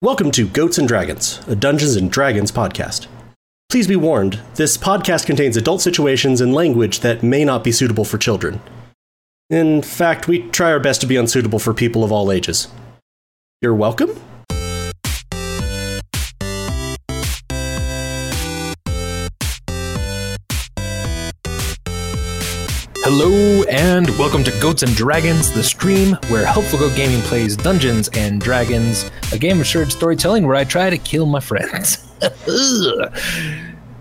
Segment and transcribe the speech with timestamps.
[0.00, 3.08] Welcome to Goats and Dragons, a Dungeons and Dragons podcast.
[3.68, 8.04] Please be warned, this podcast contains adult situations and language that may not be suitable
[8.04, 8.60] for children.
[9.50, 12.68] In fact, we try our best to be unsuitable for people of all ages.
[13.60, 14.10] You're welcome?
[23.02, 28.08] Hello and welcome to Goats and Dragons, the stream where Helpful Goat Gaming plays Dungeons
[28.14, 32.10] and Dragons, a game of shared storytelling where I try to kill my friends.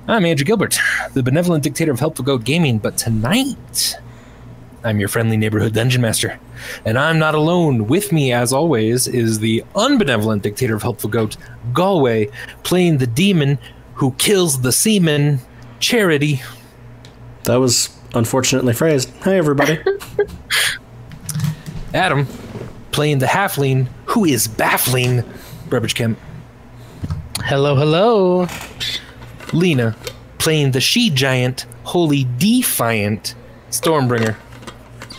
[0.08, 0.80] I'm Andrew Gilbert,
[1.13, 3.95] the benevolent dictator of Helpful Goat Gaming, but tonight
[4.85, 6.39] I'm your friendly neighborhood dungeon master.
[6.86, 7.88] And I'm not alone.
[7.88, 11.36] With me, as always, is the unbenevolent dictator of Helpful Goat,
[11.73, 12.30] Galway,
[12.63, 13.59] playing the demon
[13.95, 15.39] who kills the seaman,
[15.80, 16.41] Charity.
[17.44, 19.12] That was unfortunately phrased.
[19.21, 19.80] Hi, everybody.
[21.94, 22.27] Adam,
[22.91, 25.23] playing the halfling who is baffling,
[25.70, 26.20] Burbage Kemp.
[27.44, 28.48] Hello, hello.
[29.53, 29.95] Lena,
[30.38, 33.36] playing the she giant, wholly defiant,
[33.69, 34.36] Stormbringer.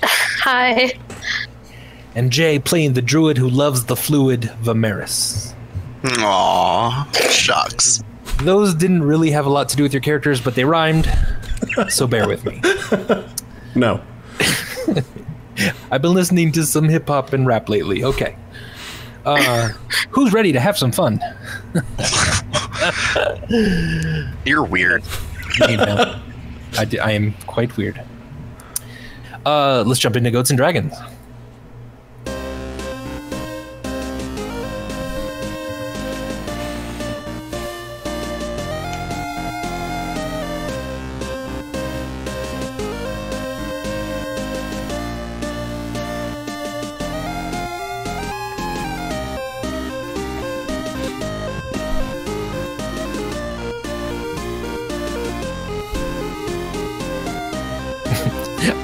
[0.02, 0.92] Hi.
[2.14, 5.54] And Jay, playing the druid who loves the fluid, Vimeris.
[6.04, 8.02] Aw, shucks.
[8.42, 11.10] Those didn't really have a lot to do with your characters, but they rhymed,
[11.88, 12.60] so bear with me.
[13.74, 14.00] no.
[15.90, 18.04] I've been listening to some hip hop and rap lately.
[18.04, 18.36] Okay.
[19.24, 19.68] Uh,
[20.10, 21.20] who's ready to have some fun?
[24.44, 25.02] You're weird.
[25.68, 26.20] You know,
[26.78, 28.00] I, d- I am quite weird.
[29.44, 30.94] Uh, let's jump into Goats and Dragons.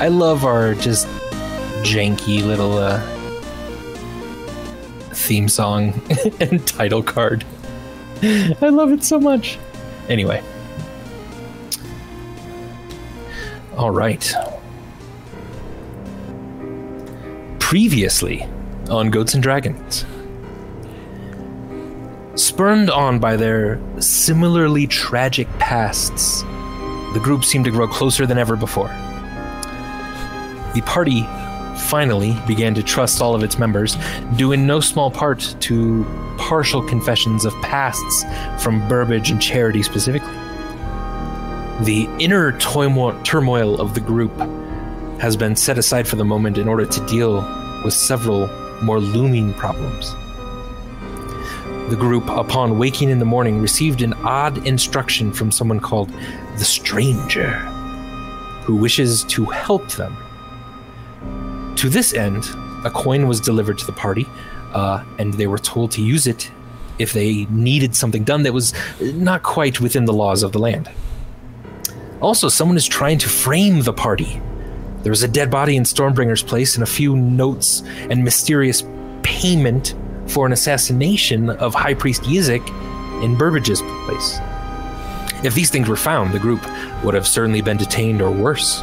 [0.04, 1.06] I love our just
[1.82, 3.00] janky little uh,
[5.14, 5.98] theme song
[6.40, 7.42] and title card.
[8.22, 9.58] I love it so much.
[10.10, 10.42] Anyway.
[13.78, 14.30] All right.
[17.58, 18.46] Previously
[18.90, 20.04] on Goats and Dragons.
[22.34, 26.42] Spurned on by their similarly tragic pasts,
[27.14, 28.94] the group seemed to grow closer than ever before.
[30.74, 31.22] The party
[31.76, 33.96] finally began to trust all of its members,
[34.36, 36.04] due in no small part to
[36.38, 38.24] partial confessions of pasts
[38.62, 40.32] from Burbage and Charity specifically.
[41.82, 44.36] The inner turmoil, of the group
[45.20, 47.36] has been set aside for the moment in order to deal
[47.84, 48.48] with several
[48.82, 50.14] more looming problems.
[51.90, 56.10] The group, upon waking in the morning, received an odd instruction from someone called
[56.56, 57.52] the Stranger,
[58.62, 60.16] who wishes to help them
[61.84, 62.48] to this end,
[62.86, 64.26] a coin was delivered to the party,
[64.72, 66.50] uh, and they were told to use it
[66.98, 68.72] if they needed something done that was
[69.02, 70.90] not quite within the laws of the land.
[72.22, 74.40] Also, someone is trying to frame the party.
[75.02, 78.82] There was a dead body in Stormbringer's place and a few notes and mysterious
[79.22, 79.94] payment
[80.26, 82.66] for an assassination of High Priest Yizik
[83.22, 84.38] in Burbage's place.
[85.44, 86.64] If these things were found, the group
[87.04, 88.82] would have certainly been detained or worse.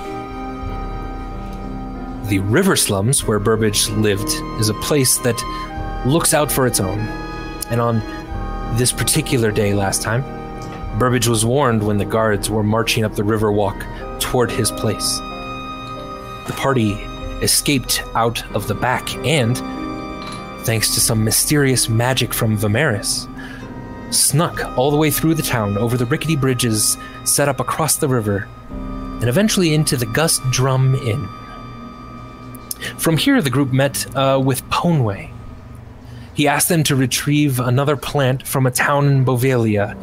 [2.31, 5.36] The river slums where Burbage lived is a place that
[6.08, 7.00] looks out for its own.
[7.69, 8.00] And on
[8.78, 10.22] this particular day last time,
[10.97, 13.86] Burbage was warned when the guards were marching up the river walk
[14.22, 15.18] toward his place.
[16.47, 16.94] The party
[17.44, 19.58] escaped out of the back and,
[20.66, 23.28] thanks to some mysterious magic from Vimeris,
[24.14, 28.08] snuck all the way through the town over the rickety bridges set up across the
[28.08, 31.28] river and eventually into the Gust Drum Inn.
[32.97, 35.31] From here, the group met uh, with Ponway.
[36.34, 39.96] He asked them to retrieve another plant from a town in Bovalia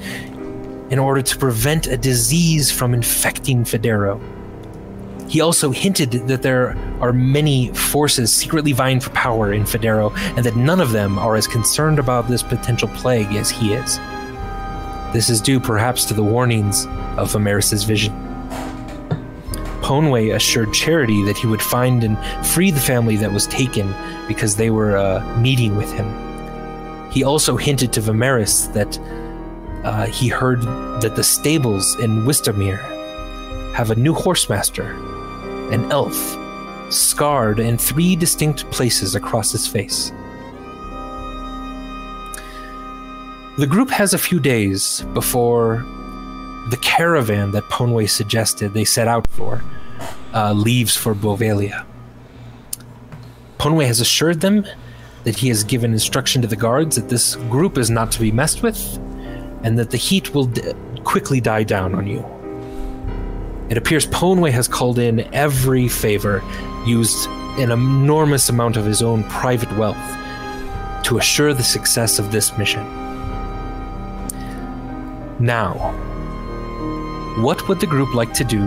[0.91, 4.21] in order to prevent a disease from infecting Federo.
[5.29, 10.45] He also hinted that there are many forces secretly vying for power in Federo, and
[10.45, 13.99] that none of them are as concerned about this potential plague as he is.
[15.13, 16.87] This is due perhaps to the warnings
[17.17, 18.28] of Vimeris' vision.
[19.89, 22.19] Ponway assured Charity that he would find and
[22.49, 23.95] free the family that was taken
[24.29, 26.07] because they were uh, meeting with him.
[27.11, 28.99] He also hinted to Vimeris that
[29.87, 30.61] uh, he heard
[31.01, 32.83] that the stables in Wistamere
[33.73, 34.93] have a new horsemaster,
[35.73, 36.37] an elf,
[36.93, 40.13] scarred in three distinct places across his face.
[43.57, 45.79] The group has a few days before
[46.69, 49.63] the caravan that Ponway suggested they set out for
[50.35, 51.85] uh, leaves for Bovalia.
[53.59, 54.65] Ponway has assured them
[55.25, 58.31] that he has given instruction to the guards that this group is not to be
[58.31, 58.97] messed with
[59.65, 60.73] and that the heat will d-
[61.05, 62.25] quickly die down on you.
[63.69, 66.43] It appears Ponway has called in every favor,
[66.87, 67.29] used
[67.59, 69.97] an enormous amount of his own private wealth
[71.05, 72.87] to assure the success of this mission.
[75.41, 75.75] Now,
[77.43, 78.61] what would the group like to do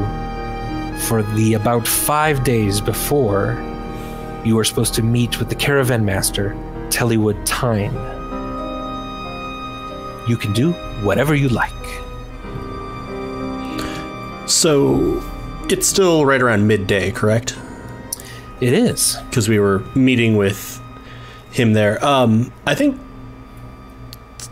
[1.02, 3.54] for the about five days before
[4.46, 6.56] you are supposed to meet with the caravan master,
[6.90, 7.94] Tellywood Tyne?
[10.28, 11.72] You can do whatever you like.
[14.48, 15.22] So
[15.70, 17.58] it's still right around midday, correct?
[18.60, 19.18] It is.
[19.30, 20.82] Because we were meeting with
[21.52, 22.04] him there.
[22.06, 23.00] Um, I think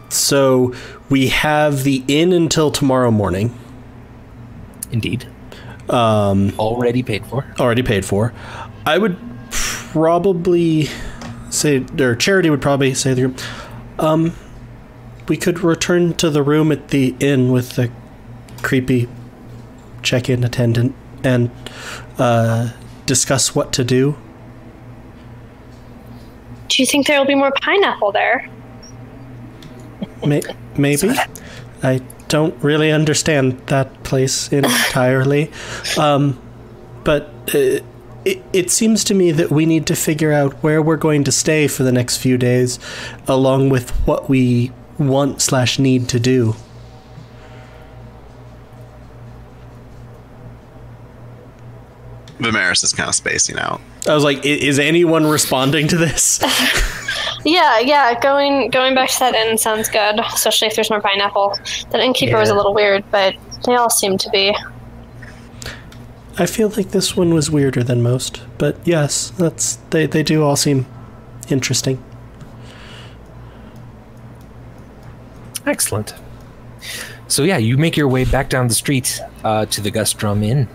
[0.10, 0.74] so.
[1.10, 3.58] We have the inn until tomorrow morning.
[4.92, 5.28] Indeed.
[5.90, 7.46] Um, already paid for.
[7.60, 8.34] Already paid for.
[8.86, 9.18] I would
[9.52, 10.88] probably
[11.50, 13.40] say, or Charity would probably say the group.
[13.98, 14.34] Um,
[15.28, 17.92] we could return to the room at the inn with the
[18.62, 19.08] creepy
[20.02, 21.52] check-in attendant and
[22.18, 22.72] uh,
[23.06, 24.18] discuss what to do.
[26.68, 28.48] Do you think there will be more pineapple there?
[30.26, 30.42] May-
[30.78, 31.12] maybe.
[31.84, 35.52] I don't really understand that place entirely.
[35.98, 36.40] um,
[37.04, 37.24] but
[37.54, 37.82] uh,
[38.26, 41.32] it, it seems to me that we need to figure out where we're going to
[41.32, 42.80] stay for the next few days,
[43.28, 46.56] along with what we want slash need to do.
[52.40, 53.82] Vimeris is kind of spacing out.
[54.08, 56.40] I was like, "I- is anyone responding to this?
[57.46, 58.20] Yeah, yeah.
[58.20, 61.58] Going going back to that inn sounds good, especially if there's more pineapple.
[61.92, 64.56] That innkeeper was a little weird, but they all seem to be.
[66.38, 70.44] I feel like this one was weirder than most, but yes, that's they, they do
[70.44, 70.86] all seem
[71.50, 72.02] interesting.
[75.66, 76.14] Excellent.
[77.28, 80.42] So yeah, you make your way back down the street uh, to the Gus Drum
[80.44, 80.68] Inn.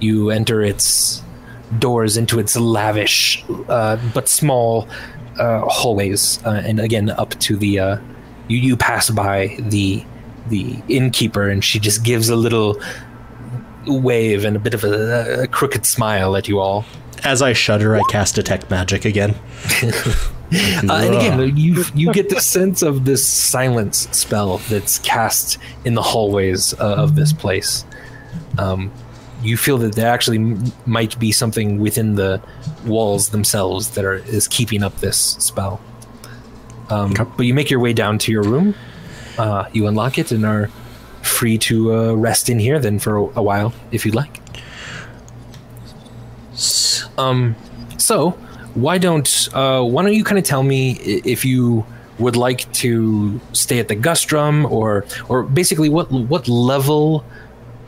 [0.00, 1.22] You enter its
[1.78, 4.88] doors into its lavish uh, but small
[5.38, 7.78] uh, hallways, uh, and again up to the.
[7.78, 7.98] Uh,
[8.48, 10.04] you you pass by the
[10.48, 12.80] the innkeeper, and she just gives a little
[13.86, 16.84] wave and a bit of a, a crooked smile at you all.
[17.22, 19.34] As I shudder, I cast detect magic again.
[20.88, 25.94] Uh, and again, you you get the sense of this silence spell that's cast in
[25.94, 27.84] the hallways uh, of this place.
[28.58, 28.90] Um,
[29.42, 32.40] you feel that there actually m- might be something within the
[32.86, 35.80] walls themselves that are is keeping up this spell.
[36.88, 38.74] Um, But you make your way down to your room.
[39.38, 40.68] Uh, you unlock it and are
[41.22, 44.40] free to uh, rest in here then for a, a while if you'd like.
[47.18, 47.54] Um,
[47.98, 48.30] so
[48.74, 50.92] why don't uh, why don't you kind of tell me
[51.24, 51.84] if you
[52.18, 57.24] would like to stay at the Gustrum or or basically what what level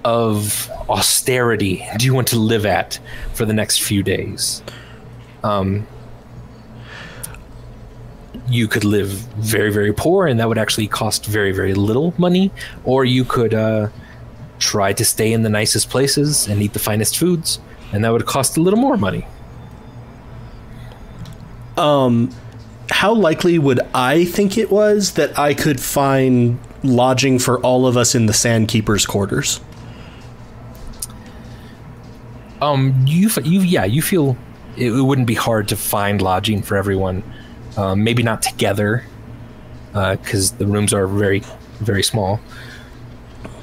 [0.05, 2.99] of austerity do you want to live at
[3.35, 4.63] for the next few days?
[5.45, 5.87] Um,
[8.49, 12.51] you could live very very poor and that would actually cost very very little money,
[12.85, 13.89] or you could uh,
[14.59, 17.61] try to stay in the nicest places and eat the finest foods,
[17.93, 19.27] and that would cost a little more money.
[22.93, 27.97] How likely would I think it was that I could find lodging for all of
[27.97, 29.61] us in the Sandkeeper's quarters?
[32.63, 34.37] Um, you, you, yeah, you feel
[34.77, 37.25] it, it wouldn't be hard to find lodging for everyone.
[37.77, 39.05] Um, maybe not together,
[39.93, 41.43] because the rooms are very,
[41.81, 42.41] very small.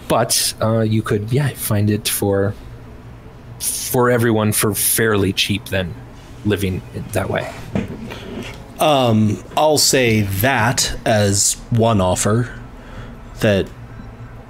[0.09, 2.53] But uh, you could, yeah, find it for
[3.59, 5.65] for everyone for fairly cheap.
[5.65, 5.93] Then
[6.43, 6.81] living
[7.13, 7.53] that way.
[8.79, 12.53] Um, I'll say that as one offer
[13.41, 13.69] that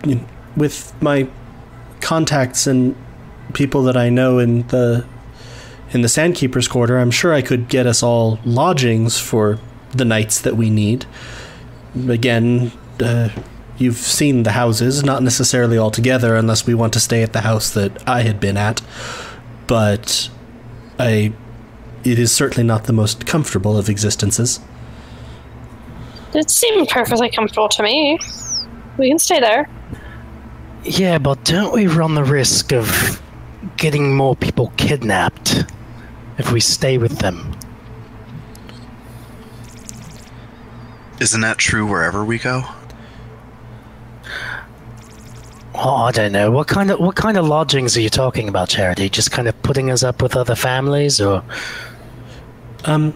[0.06, 0.26] you know,
[0.56, 1.28] with my
[2.00, 2.96] contacts and
[3.54, 5.06] people that I know in the
[5.92, 9.60] in the Sandkeeper's quarter, I'm sure I could get us all lodgings for
[9.92, 11.06] the nights that we need.
[12.08, 13.30] Again, uh,
[13.80, 17.42] you've seen the houses, not necessarily all together, unless we want to stay at the
[17.42, 18.82] house that I had been at.
[19.66, 20.30] But
[21.00, 21.34] I,
[22.04, 24.60] it is certainly not the most comfortable of existences.
[26.36, 28.20] It seemed perfectly comfortable to me.
[29.00, 29.68] We can stay there.
[30.84, 33.20] Yeah, but don't we run the risk of
[33.78, 35.66] getting more people kidnapped
[36.38, 37.56] if we stay with them?
[41.20, 42.64] Isn't that true wherever we go?
[45.76, 46.52] Oh, I don't know.
[46.52, 49.10] What kind of what kind of lodgings are you talking about, Charity?
[49.10, 51.44] Just kind of putting us up with other families, or
[52.86, 53.14] Um,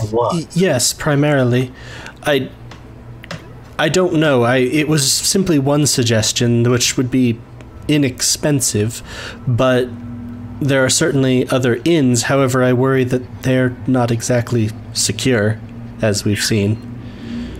[0.00, 0.34] or what?
[0.34, 1.72] y- yes, primarily.
[2.24, 2.50] I.
[3.78, 4.42] I don't know.
[4.44, 7.40] I it was simply one suggestion, which would be
[7.88, 9.02] inexpensive,
[9.46, 9.88] but
[10.60, 12.22] there are certainly other inns.
[12.22, 15.58] However, I worry that they're not exactly secure,
[16.00, 16.88] as we've seen.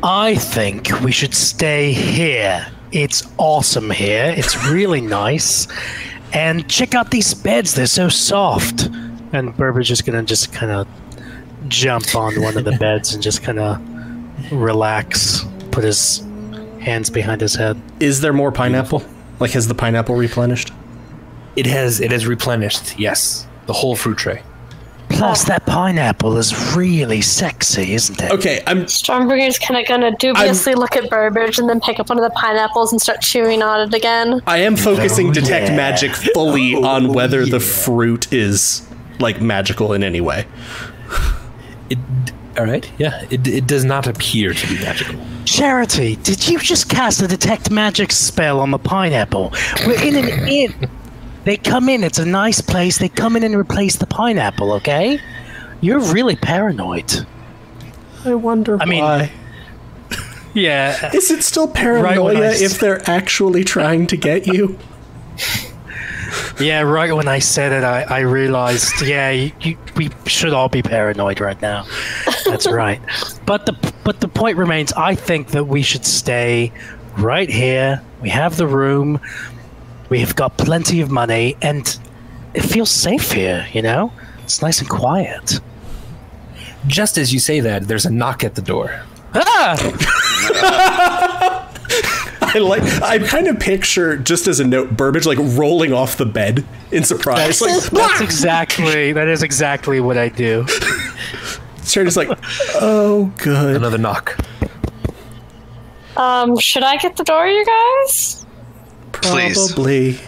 [0.02, 2.67] I think we should stay here.
[2.91, 4.35] It's awesome here.
[4.37, 5.67] It's really nice.
[6.33, 7.75] And check out these beds.
[7.75, 8.87] They're so soft.
[9.33, 10.88] And Berber's just going to just kind of
[11.69, 13.81] jump on one of the beds and just kind of
[14.52, 16.23] relax, put his
[16.81, 17.81] hands behind his head.
[18.00, 19.05] Is there more pineapple?
[19.43, 20.73] Like, has the pineapple replenished?
[21.57, 22.97] It has it has replenished.
[22.97, 24.41] Yes, the whole fruit tray.
[25.09, 28.31] Plus, that pineapple is really sexy, isn't it?
[28.31, 32.19] Okay, I'm Stormbringer's kind of gonna dubiously look at Burbage and then pick up one
[32.19, 34.41] of the pineapples and start chewing on it again.
[34.47, 35.77] I am focusing Oh, detect yeah.
[35.77, 38.87] magic fully oh, on whether the fruit is
[39.19, 40.47] like magical in any way.
[41.91, 41.99] It
[42.59, 42.91] all right.
[42.99, 45.19] Yeah, it it does not appear to be magical.
[45.45, 49.53] Charity, did you just cast a detect magic spell on the pineapple?
[49.87, 50.75] We're in an inn.
[51.45, 52.99] They come in, it's a nice place.
[52.99, 55.19] They come in and replace the pineapple, okay?
[55.81, 57.27] You're really paranoid.
[58.25, 59.33] I wonder I mean- why.
[60.55, 61.11] Yeah.
[61.15, 64.79] Is it still Right paranoia when I s- if they're actually trying to get you?
[66.61, 70.69] Yeah, right when I said it, I, I realized, yeah, you, you, we should all
[70.69, 71.87] be paranoid right now.
[72.45, 73.01] That's right.
[73.47, 73.73] But the
[74.05, 76.73] but the point remains, I think that we should stay
[77.17, 78.03] right here.
[78.21, 79.21] We have the room.
[80.09, 81.99] We have got plenty of money, and
[82.55, 84.12] it feels safe here, you know?
[84.45, 85.61] It's nice and quiet.
[86.87, 89.03] Just as you say that, there's a knock at the door.
[89.35, 89.77] Ah!
[92.55, 92.83] I like.
[93.03, 97.05] I kind of picture just as a note, Burbage like rolling off the bed in
[97.05, 97.61] surprise.
[97.61, 100.67] like That's exactly that is exactly what I do.
[101.87, 102.29] Charity's like,
[102.75, 103.77] oh, good.
[103.77, 104.39] Another knock.
[106.17, 108.45] Um, should I get the door, you guys?
[109.13, 109.73] Please.
[109.73, 110.19] Probably.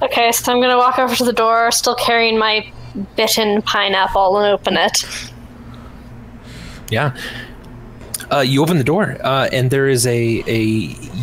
[0.00, 2.70] Okay, so I'm gonna walk over to the door, still carrying my
[3.16, 5.04] bitten pineapple, and open it.
[6.90, 7.16] Yeah.
[8.32, 10.62] Uh, you open the door, uh, and there is a a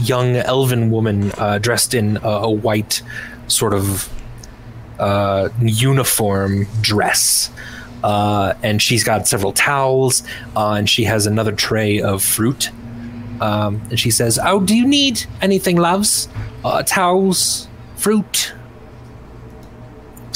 [0.04, 3.01] young elven woman uh, dressed in a, a white
[3.48, 4.08] sort of
[5.00, 7.50] uh, uniform dress,
[8.04, 10.22] uh, and she's got several towels,
[10.56, 12.70] uh, and she has another tray of fruit.
[13.42, 16.30] Um, and she says, "Oh, do you need anything, loves?
[16.86, 18.54] Towels, fruit."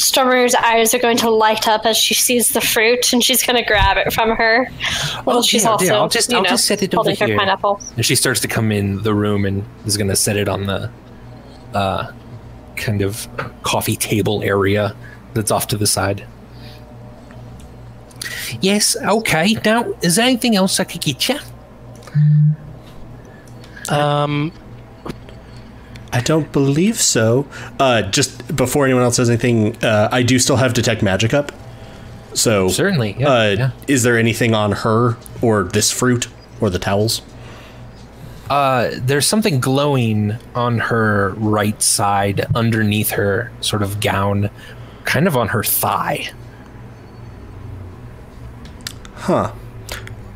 [0.03, 3.63] Stormbringer's eyes are going to light up as she sees the fruit, and she's gonna
[3.65, 4.69] grab it from her.
[5.25, 7.13] Well, Oh, she's dear, also, dear, I'll just- you I'll know, just set it holding
[7.13, 7.37] over her here.
[7.37, 7.79] pineapple.
[7.95, 10.65] And she starts to come in the room and is going to set it on
[10.65, 10.89] the
[11.73, 12.11] uh,
[12.75, 13.27] kind of
[13.63, 14.95] coffee table area
[15.33, 16.25] that's off to the side.
[18.61, 19.57] Yes, okay.
[19.65, 21.39] Now, is there anything else I could get you?
[23.89, 24.51] Um,
[26.13, 27.47] I don't believe so.
[27.79, 31.51] Uh, just before anyone else says anything, uh, I do still have detect magic up.
[32.35, 33.71] So Certainly, yeah, uh, yeah.
[33.87, 36.27] Is there anything on her or this fruit
[36.61, 37.23] or the towels?
[38.47, 44.51] Uh, there's something glowing on her right side underneath her sort of gown,
[45.05, 46.29] kind of on her thigh.
[49.15, 49.51] Huh.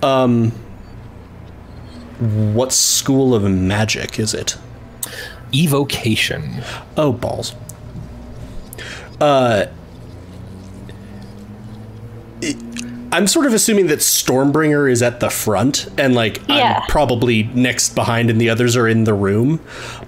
[0.02, 0.52] Um.
[2.20, 4.58] What school of magic is it?
[5.54, 6.64] Evocation.
[6.98, 7.56] Oh balls.
[9.22, 9.66] Uh,
[12.44, 12.56] I-
[13.12, 16.82] I'm sort of assuming that Stormbringer is at the front, and like Yeah.
[16.84, 19.60] I'm probably next behind, and the others are in the room.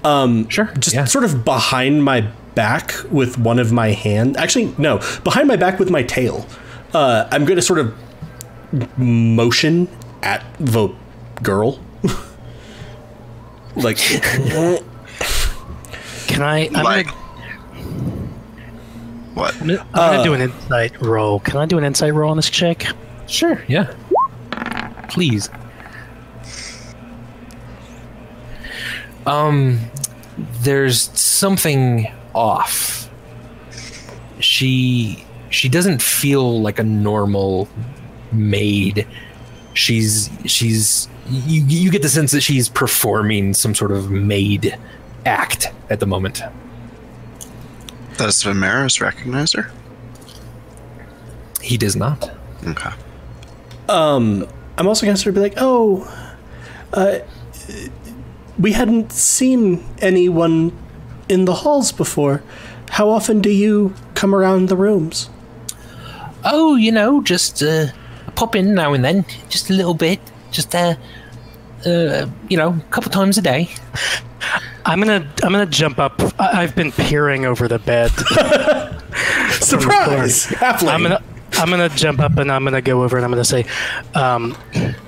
[0.04, 1.06] Um, Sure, Just yeah.
[1.06, 4.36] sort of behind my back with one of my hand.
[4.38, 6.46] Actually, no, behind my back with my tail.
[6.94, 7.94] Uh, I'm going to sort of
[8.98, 9.88] motion
[10.22, 10.90] at the
[11.42, 11.80] girl.
[13.76, 13.98] like,
[16.40, 16.68] can I?
[16.68, 17.18] I'm Like, gonna,
[19.34, 19.62] what?
[19.62, 21.40] I'm gonna do an insight roll.
[21.42, 22.86] Can I do an insight roll on this chick?
[23.28, 23.94] Sure, yeah.
[25.10, 25.50] Please.
[29.26, 29.80] Um
[30.62, 33.10] there's something off.
[34.40, 37.68] She she doesn't feel like a normal
[38.32, 39.06] maid.
[39.74, 44.78] She's she's you you get the sense that she's performing some sort of maid
[45.26, 46.42] act at the moment.
[48.18, 49.72] Does Vimeris recognize her?
[51.62, 52.32] He does not.
[52.66, 52.90] Okay.
[53.88, 54.48] um,
[54.78, 56.04] I'm also going to sort of be like, oh,
[56.94, 57.20] uh,
[58.60, 60.72] We hadn't seen anyone
[61.30, 62.42] in the halls before.
[62.90, 65.30] How often do you come around the rooms?
[66.44, 67.88] Oh, you know, just uh,
[68.36, 70.20] pop in now and then, just a little bit,
[70.52, 70.96] just uh,
[71.86, 73.70] uh, you know, a couple times a day.
[74.90, 76.20] I'm gonna I'm gonna jump up.
[76.40, 78.10] I, I've been peering over the bed.
[79.62, 80.48] Surprise!
[80.48, 80.88] Halfling.
[80.94, 83.66] I'm gonna I'm gonna jump up and I'm gonna go over and I'm gonna say,
[84.16, 84.58] um,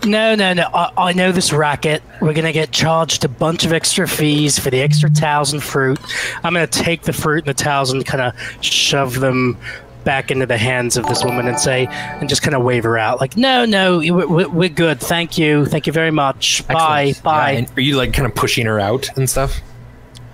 [0.06, 0.68] no, no, no.
[0.74, 2.04] I, I know this racket.
[2.22, 6.00] We're gonna get charged a bunch of extra fees for the extra towels and fruit.
[6.44, 9.58] I'm gonna take the fruit and the towels and kind of shove them
[10.04, 12.98] back into the hands of this woman and say, and just kind of wave her
[12.98, 15.00] out, like, no, no, we're, we're- we're good.
[15.00, 16.68] Thank you, thank you very much.
[16.68, 17.24] Bye, Excellent.
[17.24, 17.52] bye.
[17.52, 19.62] Yeah, and are you like kind of pushing her out and stuff?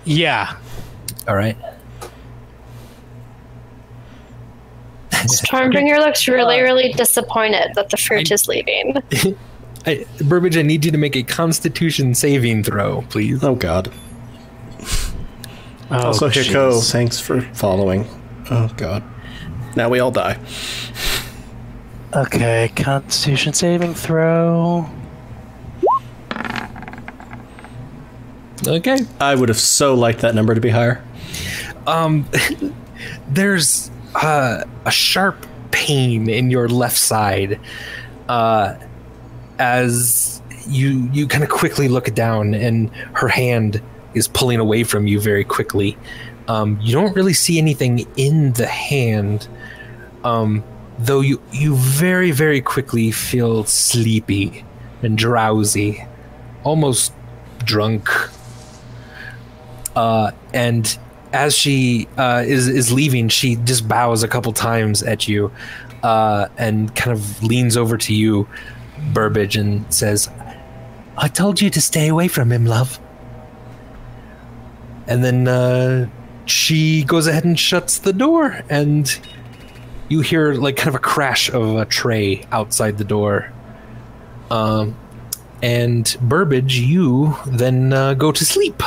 [0.08, 0.56] Yeah.
[1.28, 1.58] All right.
[5.12, 8.96] Stormbringer looks really, really disappointed that the fruit I- is leaving.
[9.86, 13.42] I, Burbage, I need you to make a Constitution saving throw, please.
[13.44, 13.92] oh God.
[15.90, 18.06] Oh, Also, Hiko, thanks for following.
[18.52, 19.02] Oh God.
[19.78, 20.38] Now we all die.
[22.14, 24.90] Okay, Constitution saving throw.
[28.66, 28.98] Okay.
[29.20, 31.04] I would have so liked that number to be higher.
[31.86, 32.28] Um,
[33.28, 37.60] there's uh, a sharp pain in your left side
[38.30, 38.76] uh,
[39.60, 43.82] as you you kind of quickly look down, and her hand
[44.14, 45.98] is pulling away from you very quickly.
[46.48, 49.48] Um, you don't really see anything in the hand,
[50.24, 50.64] um,
[51.00, 54.66] though you you very very quickly feel sleepy
[55.02, 56.04] and drowsy,
[56.64, 57.14] almost
[57.64, 58.10] drunk.
[59.98, 60.96] Uh, and
[61.34, 65.52] as she uh, is is leaving, she just bows a couple times at you,
[66.04, 68.48] uh, and kind of leans over to you,
[69.12, 70.30] Burbage, and says,
[71.18, 73.00] "I told you to stay away from him, love."
[75.08, 76.08] And then uh,
[76.46, 79.20] she goes ahead and shuts the door, and
[80.10, 83.52] you hear like kind of a crash of a tray outside the door.
[84.52, 84.96] Um,
[85.64, 88.84] and Burbage, you then uh, go to sleep.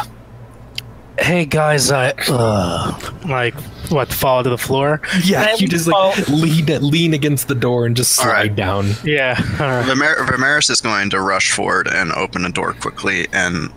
[1.20, 3.54] Hey guys, I uh, like
[3.90, 5.00] what fall to the floor.
[5.22, 8.54] Yeah, I you just like lean lean against the door and just slide right.
[8.56, 8.92] down.
[9.04, 9.34] Yeah.
[9.60, 9.84] All right.
[9.86, 13.70] Vimer- Vimeris is going to rush forward and open a door quickly and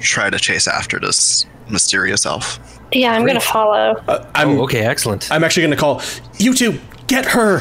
[0.00, 2.60] try to chase after this mysterious elf.
[2.92, 3.94] Yeah, I'm gonna follow.
[4.06, 5.30] Uh, I'm Oh, okay, excellent.
[5.32, 6.00] I'm actually gonna call
[6.38, 6.78] you two.
[7.08, 7.60] Get her.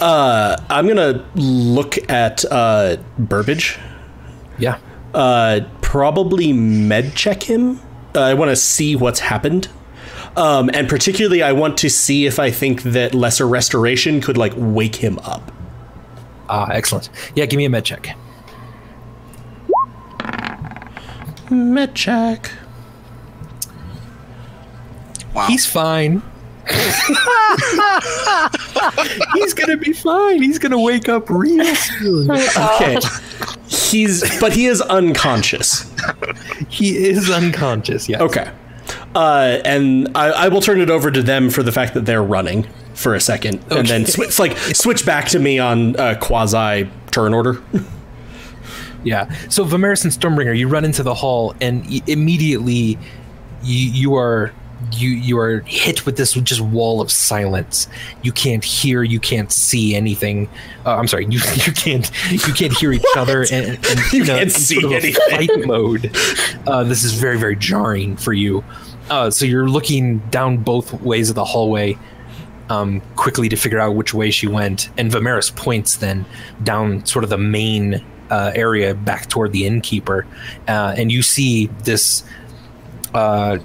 [0.00, 3.78] Uh, I'm gonna look at uh, Burbage.
[4.58, 4.78] yeah.
[5.14, 7.80] Uh, probably med check him.
[8.14, 9.68] Uh, I want to see what's happened.
[10.36, 14.52] Um, and particularly, I want to see if I think that lesser restoration could like
[14.56, 15.52] wake him up.
[16.48, 17.10] Ah, excellent.
[17.34, 18.16] Yeah, give me a med check.
[21.50, 22.50] Med check.
[25.34, 25.46] Wow.
[25.46, 26.22] He's fine.
[29.34, 30.40] He's gonna be fine.
[30.42, 32.30] He's gonna wake up real soon.
[32.30, 32.98] Okay.
[33.66, 35.93] He's but he is unconscious.
[36.68, 38.08] He is unconscious.
[38.08, 38.20] Yes.
[38.20, 38.50] Okay.
[39.14, 42.22] Uh, and I, I will turn it over to them for the fact that they're
[42.22, 44.10] running for a second, and then Okay.
[44.10, 47.62] switch like switch back to me on uh, quasi turn order.
[49.04, 49.30] Yeah.
[49.50, 52.98] So Vimeris and Stormbringer, you run into the hall, and y- immediately
[53.62, 54.50] you you are
[54.92, 57.88] you you are hit with this just wall of silence.
[58.22, 60.48] You can't hear, you can't see anything.
[60.84, 64.26] Uh, I'm sorry, you you can't you can't hear each other, and, and You a-
[64.26, 65.14] can't see sort of anything.
[65.30, 66.16] Fight mode.
[66.66, 68.64] Uh, this is very very jarring for you.
[69.10, 71.98] Uh, so you're looking down both ways of the hallway
[72.70, 74.88] um, quickly to figure out which way she went.
[74.96, 76.24] And Vimeris points then
[76.62, 80.26] down sort of the main uh, area back toward the innkeeper,
[80.68, 82.24] uh, and you see this.
[83.12, 83.58] Uh,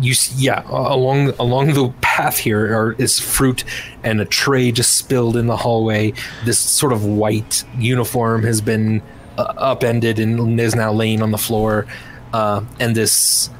[0.00, 3.64] you see, yeah, along along the path here are, is fruit
[4.02, 6.12] and a tray just spilled in the hallway.
[6.44, 9.02] This sort of white uniform has been
[9.38, 11.86] uh, upended and is now laying on the floor,
[12.32, 13.50] uh, and this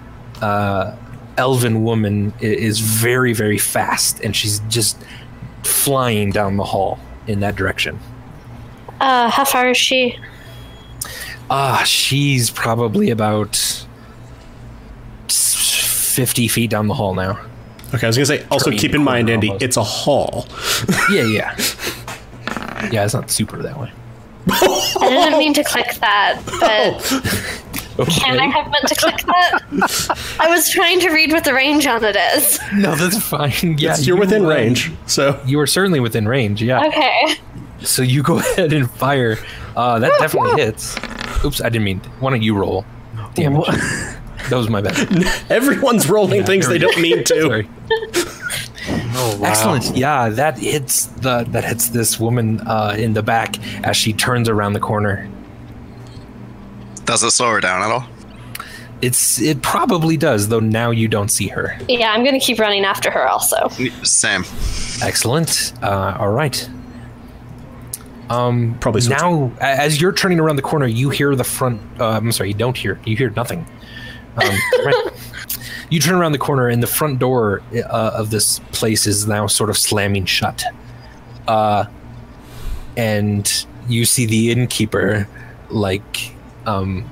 [0.40, 0.96] uh,
[1.36, 4.98] elven woman is very very fast, and she's just
[5.62, 7.98] flying down the hall in that direction.
[9.00, 10.18] Uh, how far is she?
[11.50, 13.84] Ah, she's probably about
[16.12, 17.38] s- fifty feet down the hall now.
[17.94, 18.44] Okay, I was gonna say.
[18.50, 19.62] Also, Turning keep in mind, Andy, almost.
[19.64, 20.46] it's a hall.
[21.10, 21.56] Yeah, yeah,
[22.90, 23.04] yeah.
[23.04, 23.92] It's not super that way.
[24.50, 26.40] I didn't mean to click that,
[27.96, 30.36] but can I have meant to click that?
[30.40, 32.58] I was trying to read what the range on it is.
[32.74, 33.76] No, that's fine.
[33.78, 36.60] Yeah, You're you, within range, so You are certainly within range.
[36.62, 36.84] Yeah.
[36.86, 37.34] Okay.
[37.82, 39.38] So you go ahead and fire.
[39.76, 40.96] Uh, that definitely hits.
[41.44, 42.00] Oops, I didn't mean.
[42.20, 42.84] Why don't you roll?
[43.34, 43.66] Damage.
[44.50, 44.96] That was my bad.
[45.50, 47.64] Everyone's rolling Yeah, things they don't mean to.
[49.14, 49.48] Oh, wow.
[49.48, 49.96] Excellent.
[49.96, 54.48] Yeah, that hits the that hits this woman uh, in the back as she turns
[54.48, 55.28] around the corner.
[57.04, 58.06] Does it slow her down at all?
[59.00, 61.76] It's it probably does, though now you don't see her.
[61.88, 63.68] Yeah, I'm gonna keep running after her also.
[64.02, 64.44] Same.
[65.02, 65.72] Excellent.
[65.82, 66.68] Uh, all right.
[68.30, 69.18] Um, Probably switch.
[69.18, 71.82] now, as you're turning around the corner, you hear the front.
[72.00, 72.98] Uh, I'm sorry, you don't hear.
[73.04, 73.66] You hear nothing.
[74.36, 75.10] Um.
[75.92, 79.46] You turn around the corner, and the front door uh, of this place is now
[79.46, 80.64] sort of slamming shut.
[81.46, 81.84] Uh,
[82.96, 85.28] and you see the innkeeper,
[85.68, 86.32] like,
[86.64, 87.04] um,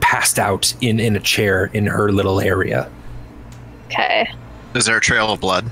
[0.00, 2.88] passed out in in a chair in her little area.
[3.86, 4.30] Okay.
[4.76, 5.68] Is there a trail of blood?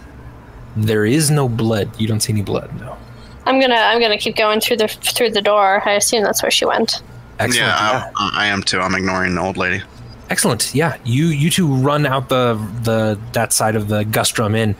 [0.74, 1.88] There is no blood.
[1.96, 2.74] You don't see any blood.
[2.80, 2.96] No.
[3.44, 5.80] I'm gonna I'm gonna keep going through the through the door.
[5.88, 7.02] I assume that's where she went.
[7.38, 7.68] Excellent.
[7.68, 8.80] yeah, I, I am too.
[8.80, 9.84] I'm ignoring the old lady.
[10.28, 10.74] Excellent.
[10.74, 14.74] Yeah, you you two run out the the that side of the Gustrum Inn,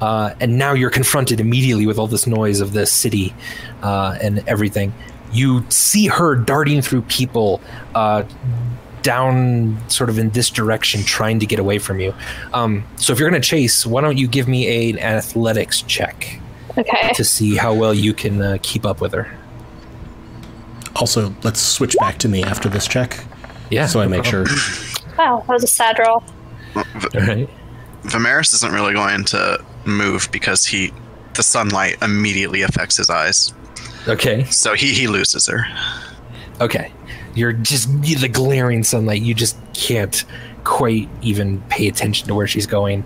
[0.00, 3.34] uh, and now you're confronted immediately with all this noise of the city
[3.82, 4.92] uh, and everything.
[5.32, 7.62] You see her darting through people
[7.94, 8.24] uh,
[9.02, 12.12] down sort of in this direction, trying to get away from you.
[12.52, 15.80] Um, so if you're going to chase, why don't you give me a, an athletics
[15.82, 16.38] check
[16.76, 17.12] Okay.
[17.14, 19.34] to see how well you can uh, keep up with her?
[20.96, 23.24] Also, let's switch back to me after this check,
[23.70, 23.86] Yeah.
[23.86, 24.46] so I no make problem.
[24.46, 24.86] sure.
[25.20, 26.22] Wow, that was a sad roll.
[26.74, 27.46] All right.
[28.04, 30.92] Vimeris isn't really going to move because he,
[31.34, 33.52] the sunlight immediately affects his eyes.
[34.08, 34.44] Okay.
[34.44, 35.66] So he he loses her.
[36.62, 36.90] Okay.
[37.34, 39.20] You're just the glaring sunlight.
[39.20, 40.24] You just can't
[40.64, 43.04] quite even pay attention to where she's going.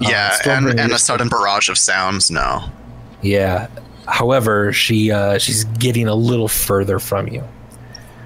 [0.00, 2.30] Yeah, Stormbringer and, and a sudden barrage of sounds.
[2.30, 2.62] No.
[3.22, 3.66] Yeah.
[4.06, 7.42] However, she uh, she's getting a little further from you.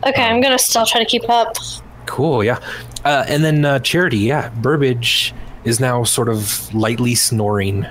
[0.06, 1.56] Okay, I'm gonna still try to keep up.
[2.04, 2.44] Cool.
[2.44, 2.58] Yeah.
[3.04, 4.18] Uh, and then uh, Charity.
[4.18, 4.50] Yeah.
[4.50, 5.34] Burbage
[5.64, 7.86] is now sort of lightly snoring.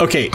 [0.00, 0.30] Okay,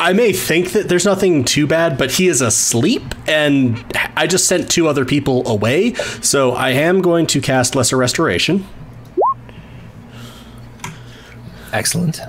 [0.00, 3.84] I may think that there's nothing too bad, but he is asleep, and
[4.16, 8.66] I just sent two other people away, so I am going to cast Lesser Restoration.
[11.72, 12.20] Excellent.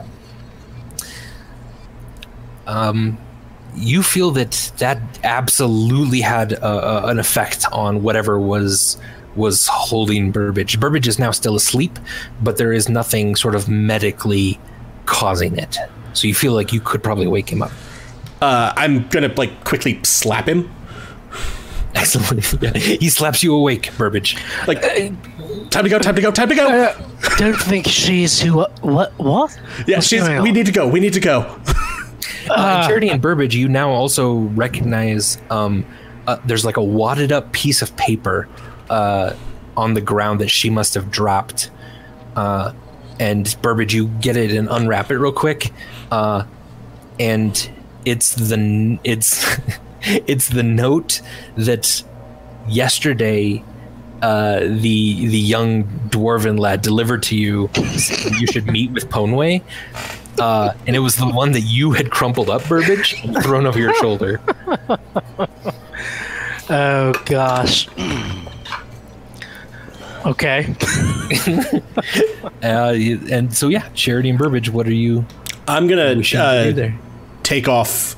[2.67, 3.17] Um,
[3.73, 8.97] you feel that that absolutely had uh, uh, an effect on whatever was
[9.35, 10.79] was holding Burbage.
[10.79, 11.97] Burbage is now still asleep,
[12.41, 14.59] but there is nothing sort of medically
[15.05, 15.77] causing it.
[16.13, 17.71] So you feel like you could probably wake him up.
[18.41, 20.69] Uh, I'm gonna like quickly slap him.
[21.95, 22.53] Excellent.
[22.61, 22.73] Yeah.
[22.77, 24.37] He slaps you awake, Burbage.
[24.67, 24.81] Like,
[25.71, 26.95] time to go, time to go, time to go.
[27.37, 28.63] Don't think she's who.
[28.81, 29.13] What?
[29.17, 29.59] What?
[29.87, 30.27] Yeah, What's she's.
[30.27, 30.87] We need to go.
[30.87, 31.59] We need to go.
[32.49, 35.85] Uh, Charity and Burbage, you now also recognize um,
[36.27, 38.47] uh, there's like a wadded up piece of paper
[38.91, 39.35] uh,
[39.77, 41.71] on the ground that she must have dropped.
[42.35, 42.73] Uh,
[43.19, 45.71] and Burbage, you get it and unwrap it real quick,
[46.11, 46.43] uh,
[47.19, 47.71] and
[48.05, 49.45] it's the it's
[50.01, 51.21] it's the note
[51.55, 52.03] that
[52.67, 53.63] yesterday
[54.21, 57.69] uh, the the young dwarven lad delivered to you.
[58.39, 59.61] You should meet with Ponway
[60.39, 63.93] uh, and it was the one that you had crumpled up, Burbage, thrown over your
[63.95, 64.41] shoulder.
[66.73, 67.89] Oh gosh.
[70.25, 70.75] Okay.
[72.63, 72.93] Uh,
[73.31, 75.25] and so, yeah, Charity and Burbage, what are you
[75.67, 76.91] I'm gonna uh,
[77.41, 78.15] take off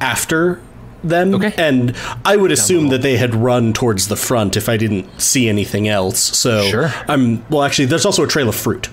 [0.00, 0.60] after
[1.02, 1.34] them.
[1.34, 1.52] Okay.
[1.56, 5.48] And I would assume that they had run towards the front if I didn't see
[5.48, 6.20] anything else.
[6.20, 6.92] So Sure.
[7.08, 8.88] I'm well actually there's also a trail of fruit.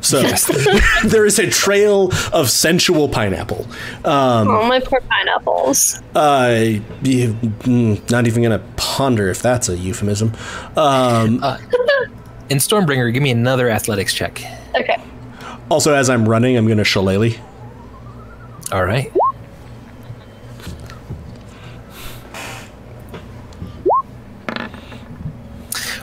[0.00, 0.22] So
[1.04, 3.66] there is a trail of sensual pineapple.
[4.04, 6.00] Um, Oh, my poor pineapples.
[6.14, 10.32] uh, you- mm, not even gonna ponder if that's a euphemism.
[10.76, 11.44] Um,
[12.50, 14.42] And Stormbringer, give me another athletics check.
[14.74, 14.96] Okay.
[15.70, 17.34] also, as I'm running, I'm gonna shillelagh.
[18.72, 19.12] All right.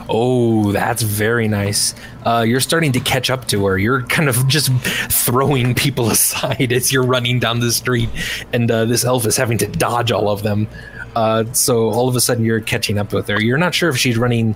[0.08, 1.94] Oh, that's very nice.
[2.28, 3.78] Uh, you're starting to catch up to her.
[3.78, 4.70] You're kind of just
[5.10, 8.10] throwing people aside as you're running down the street,
[8.52, 10.68] and uh, this elf is having to dodge all of them.
[11.16, 13.40] Uh, so all of a sudden, you're catching up with her.
[13.40, 14.54] You're not sure if she's running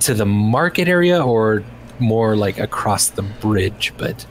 [0.00, 1.64] to the market area or
[1.98, 4.26] more like across the bridge, but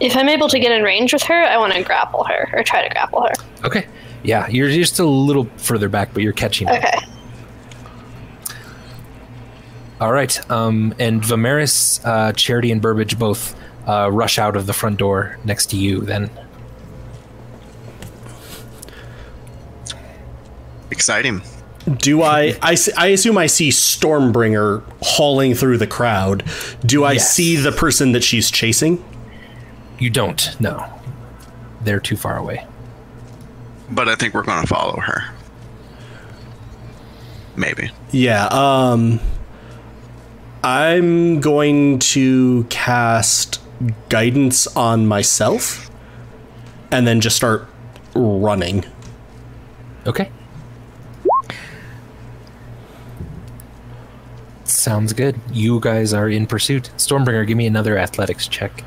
[0.00, 2.62] If I'm able to get in range with her, I want to grapple her or
[2.62, 3.32] try to grapple her.
[3.64, 3.86] okay.
[4.22, 6.80] Yeah, you're, you're still a little further back, but you're catching up.
[9.96, 10.04] Okay.
[10.04, 10.50] All right.
[10.50, 13.54] Um, and Vimeris, uh, Charity, and Burbage both
[13.88, 16.00] uh, rush out of the front door next to you.
[16.00, 16.30] Then,
[20.90, 21.42] Exciting.
[21.98, 22.56] Do I?
[22.62, 22.72] I
[23.08, 26.44] assume I see Stormbringer hauling through the crowd.
[26.84, 27.32] Do I Yes.
[27.32, 29.04] see the person that she's chasing?
[29.98, 30.56] You don't.
[30.60, 30.84] No,
[31.82, 32.66] they're too far away.
[33.90, 35.24] But I think we're going to follow her.
[37.56, 37.90] Maybe.
[38.10, 38.46] Yeah.
[38.50, 39.20] Um.
[40.66, 43.60] I'm going to cast
[44.08, 45.88] guidance on myself,
[46.90, 47.68] and then just start
[48.16, 48.84] running.
[50.08, 50.28] Okay.
[54.64, 55.40] Sounds good.
[55.52, 56.90] You guys are in pursuit.
[56.96, 58.82] Stormbringer, give me another athletics check.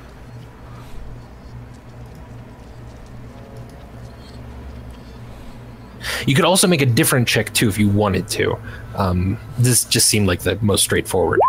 [6.28, 8.58] You could also make a different check too if you wanted to.
[8.96, 11.40] Um, this just seemed like the most straightforward.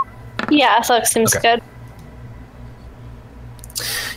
[0.51, 1.57] Yeah, athletics seems Okay.
[1.57, 1.63] good.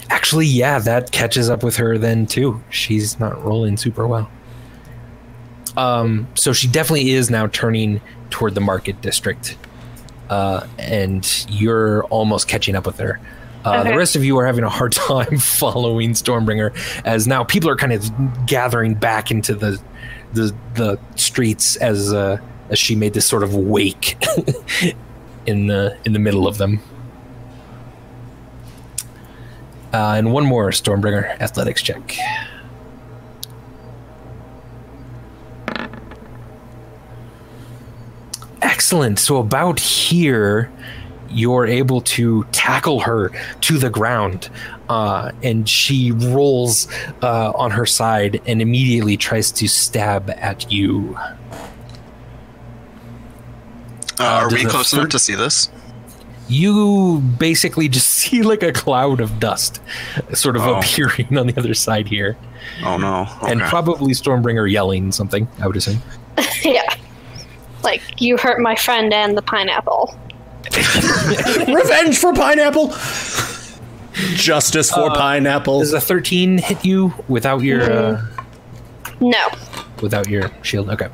[0.10, 2.62] Actually, yeah, that catches up with her then too.
[2.70, 4.30] She's not rolling super well.
[5.78, 9.58] Um, so she definitely is now turning toward the market district,
[10.30, 13.20] uh, and you're almost catching up with her.
[13.66, 17.70] Uh, The rest of you are having a hard time following Stormbringer, as now people
[17.70, 19.82] are kind of gathering back into the
[20.34, 22.38] the the streets as uh,
[22.70, 24.18] as she made this sort of wake
[25.46, 26.80] in the in the middle of them.
[29.94, 32.18] Uh, and one more Stormbringer athletics check.
[38.62, 39.20] Excellent.
[39.20, 40.72] So about here,
[41.30, 44.50] you're able to tackle her to the ground,
[44.90, 46.88] uh, and she rolls
[47.22, 51.18] uh, on her side and immediately tries to stab at you.
[54.20, 55.70] Uh, are we close third- enough to see this?
[56.50, 59.82] You basically just see like a cloud of dust,
[60.34, 60.76] sort of Oh.
[60.80, 62.38] appearing on the other side here.
[62.86, 63.28] Oh no.
[63.48, 65.48] and probably Stormbringer yelling something.
[65.62, 66.02] I would assume.
[66.64, 66.94] yeah.
[67.84, 70.18] Like, you hurt my friend and the pineapple.
[71.74, 72.94] Revenge for pineapple.
[74.36, 75.80] Justice for pineapple.
[75.80, 78.22] Does a thirteen hit you without your uh,
[79.20, 79.48] No.
[80.02, 80.90] without your shield?
[80.92, 81.08] Okay.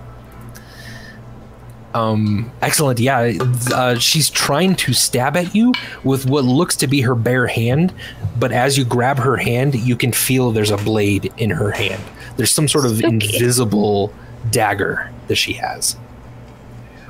[1.94, 3.00] Um, excellent.
[3.00, 3.34] Yeah,
[3.74, 5.74] uh, she's trying to stab at you
[6.04, 7.94] with what looks to be her bare hand,
[8.38, 12.04] but as you grab her hand, you can feel there's a blade in her hand.
[12.38, 13.36] There's some sort of Spooky.
[13.36, 14.14] invisible
[14.52, 15.98] dagger that she has.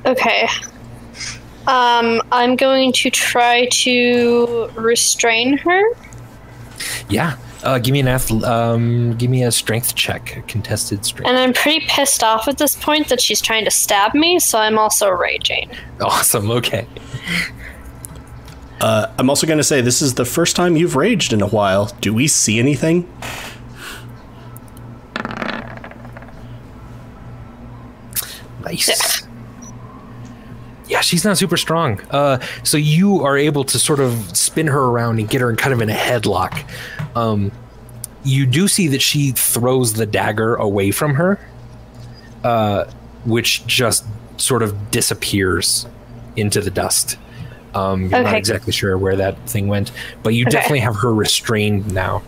[0.05, 0.47] Okay.
[1.67, 5.83] Um, I'm going to try to restrain her.
[7.09, 7.37] Yeah.
[7.63, 11.27] Uh, give me an ath- um, give me a strength check, a contested strength.
[11.27, 14.59] And I'm pretty pissed off at this point that she's trying to stab me, so
[14.59, 15.69] I'm also raging.
[15.99, 16.49] Awesome.
[16.51, 16.87] Okay.
[18.79, 21.47] Uh, I'm also going to say this is the first time you've raged in a
[21.47, 21.87] while.
[21.99, 23.11] Do we see anything?
[28.63, 29.27] Nice.
[30.99, 32.01] Yeah, she's not super strong.
[32.11, 35.55] Uh, so you are able to sort of spin her around and get her in
[35.55, 36.69] kind of in a headlock.
[37.15, 37.53] Um,
[38.25, 41.39] you do see that she throws the dagger away from her,
[42.43, 42.83] uh,
[43.23, 44.03] which just
[44.35, 45.87] sort of disappears
[46.35, 47.17] into the dust.
[47.73, 50.51] Um, you're not exactly sure where that thing went, but you Okay.
[50.51, 52.23] definitely have her restrained now.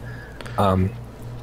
[0.58, 0.92] Um,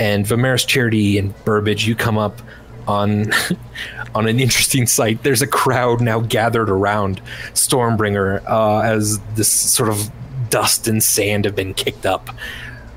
[0.01, 2.41] and Vimeris Charity and Burbage, you come up
[2.87, 3.33] on
[4.15, 5.23] on an interesting sight.
[5.23, 7.21] There's a crowd now gathered around
[7.53, 10.11] Stormbringer uh, as this sort of
[10.51, 12.31] dust and sand have been kicked up.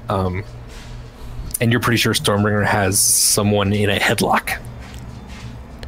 [0.10, 0.44] Um,
[1.60, 4.60] and you're pretty sure Stormbringer has someone in a headlock.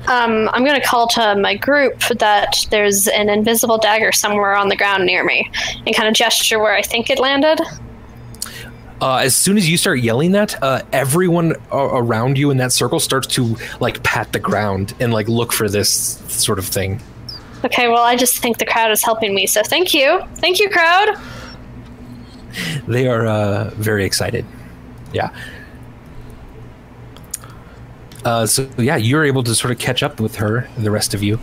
[0.07, 4.67] Um, I'm going to call to my group that there's an invisible dagger somewhere on
[4.67, 5.49] the ground near me
[5.86, 7.62] and kind of gesture where I think it landed.
[9.03, 12.71] Uh, as soon as you start yelling that, uh, everyone a- around you in that
[12.71, 15.89] circle starts to like pat the ground and like look for this
[16.29, 17.01] sort of thing.
[17.65, 20.21] Okay, well, I just think the crowd is helping me, so thank you.
[20.35, 21.17] Thank you, crowd.
[22.87, 24.45] They are uh, very excited.
[25.11, 25.35] Yeah.
[28.23, 31.21] Uh, so yeah, you're able to sort of catch up with her, the rest of
[31.21, 31.39] you.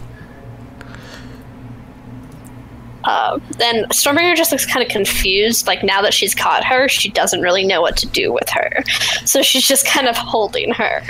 [3.05, 5.67] Uh, then Stormbringer just looks kind of confused.
[5.67, 8.85] Like now that she's caught her, she doesn't really know what to do with her.
[9.25, 11.03] So she's just kind of holding her.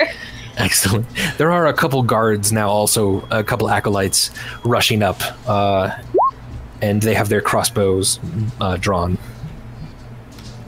[0.57, 1.05] Excellent.
[1.37, 4.31] There are a couple guards now, also a couple acolytes
[4.63, 5.97] rushing up, uh,
[6.81, 8.19] and they have their crossbows
[8.59, 9.17] uh, drawn.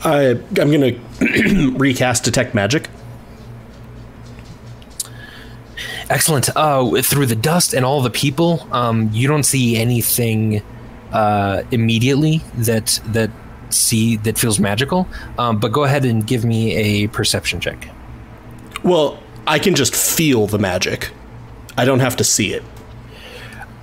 [0.04, 0.82] I, I'm going
[1.20, 2.90] to recast Detect Magic.
[6.10, 6.50] Excellent.
[6.56, 10.62] Uh, through the dust and all the people, um, you don't see anything
[11.14, 13.32] uh, immediately that that
[13.70, 15.08] see that feels magical.
[15.38, 17.90] Um, but go ahead and give me a perception check.
[18.84, 21.12] Well, I can just feel the magic.
[21.78, 22.64] I don't have to see it.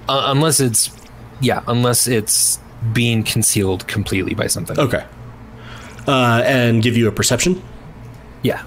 [0.08, 0.90] Uh, unless it's,
[1.40, 2.58] yeah, unless it's
[2.92, 4.78] being concealed completely by something.
[4.78, 5.04] Okay.
[6.06, 7.62] Uh, and give you a perception.
[8.42, 8.62] Yeah.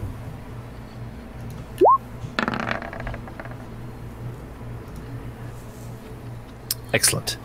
[6.93, 7.37] Excellent.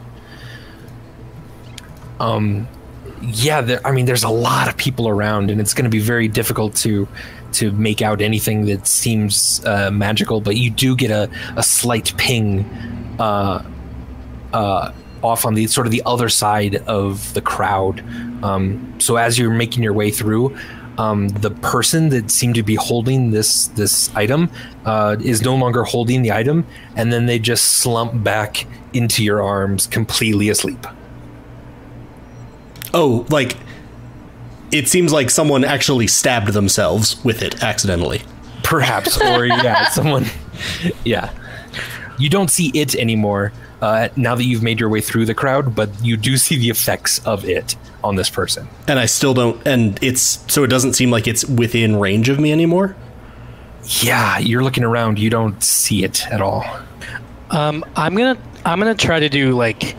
[2.20, 2.68] Um,
[3.22, 6.00] yeah, there, I mean, there's a lot of people around, and it's going to be
[6.00, 7.09] very difficult to
[7.54, 10.40] to make out anything that seems uh, magical.
[10.40, 12.64] But you do get a, a slight ping
[13.18, 13.64] uh,
[14.52, 18.04] uh, off on the sort of the other side of the crowd.
[18.44, 20.57] Um, so as you're making your way through,
[20.98, 24.50] um, the person that seemed to be holding this this item
[24.85, 29.42] uh, is no longer holding the item, and then they just slump back into your
[29.42, 30.87] arms, completely asleep.
[32.94, 33.57] Oh, like
[34.70, 38.22] it seems like someone actually stabbed themselves with it accidentally.
[38.62, 40.27] Perhaps, or yeah, someone,
[41.05, 41.33] yeah.
[42.18, 45.74] You don't see it anymore uh, now that you've made your way through the crowd,
[45.74, 48.68] but you do see the effects of it on this person.
[48.87, 52.38] And I still don't and it's so it doesn't seem like it's within range of
[52.38, 52.96] me anymore.
[54.03, 56.64] Yeah, you're looking around, you don't see it at all.
[57.51, 59.96] Um, I'm gonna I'm gonna try to do like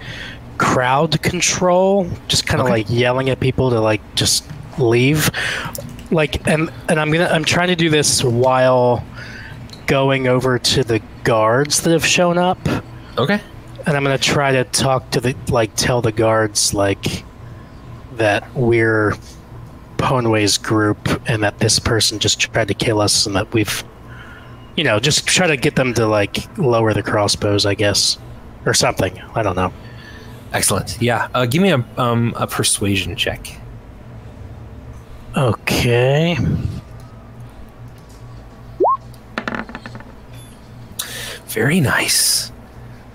[0.60, 2.74] crowd control, just kind of Okay.
[2.74, 4.44] like yelling at people to like just
[4.78, 5.32] leave.
[6.12, 9.04] Like and and I'm gonna I'm trying to do this while
[9.88, 12.60] going over to the guards that have shown up,
[13.18, 13.40] Okay.
[13.88, 17.24] and I'm gonna try to talk to the like tell the guards like
[18.18, 19.16] that we're
[19.98, 23.84] Ponway's group and that this person just tried to kill us and that we've
[24.78, 28.18] you know just try to get them to like lower the crossbows I guess
[28.66, 29.72] or something I don't know
[30.54, 31.02] Excellent.
[31.02, 31.28] Yeah.
[31.34, 33.60] Uh, give me a um, a persuasion check.
[35.38, 36.36] okay
[41.50, 42.52] Very nice.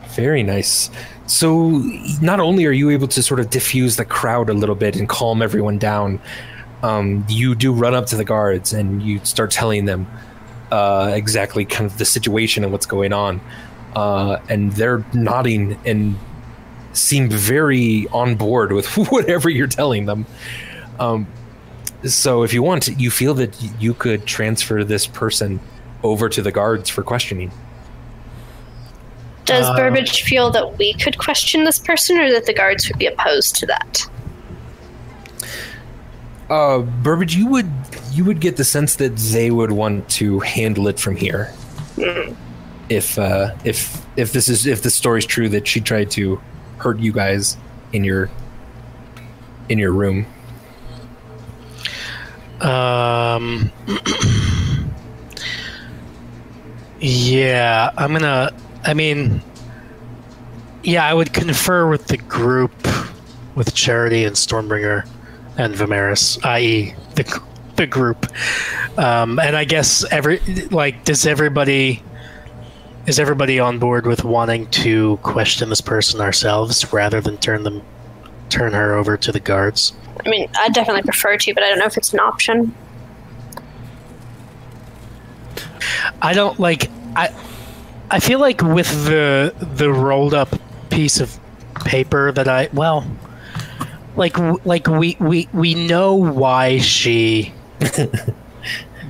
[0.08, 0.90] Very nice.
[1.26, 1.68] So,
[2.20, 5.08] not only are you able to sort of diffuse the crowd a little bit and
[5.08, 6.20] calm everyone down,
[6.82, 10.06] um, you do run up to the guards and you start telling them
[10.72, 13.40] uh, exactly kind of the situation and what's going on.
[13.94, 16.18] Uh, and they're nodding and
[16.94, 20.26] seem very on board with whatever you're telling them.
[20.98, 21.26] Um,
[22.04, 25.60] so, if you want, you feel that you could transfer this person
[26.02, 27.50] over to the guards for questioning.
[29.46, 32.98] Does Uh, Burbage feel that we could question this person, or that the guards would
[32.98, 34.06] be opposed to that?
[36.50, 37.70] Uh, Burbage, you would
[38.12, 41.52] you would get the sense that they would want to handle it from here.
[42.88, 46.40] If uh, if if this is if the story's true that she tried to
[46.78, 47.56] hurt you guys
[47.92, 48.30] in your
[49.68, 50.26] in your room.
[52.60, 53.70] um
[57.00, 58.52] yeah I'm gonna
[58.84, 59.42] I mean
[60.82, 62.72] yeah I would confer with the group
[63.54, 65.06] with Charity and Stormbringer
[65.58, 66.94] and Vimeris i.e.
[67.16, 67.42] the
[67.76, 68.26] the group
[68.98, 70.38] um and I guess every
[70.70, 72.02] like does everybody
[73.06, 77.82] is everybody on board with wanting to question this person ourselves rather than turn them
[78.48, 79.92] turn her over to the guards
[80.24, 82.74] I mean, I definitely prefer to, but I don't know if it's an option.
[86.22, 87.34] I don't like I
[88.10, 90.48] I feel like with the the rolled up
[90.88, 91.38] piece of
[91.84, 93.06] paper that I well
[94.16, 97.52] like like we we we know why she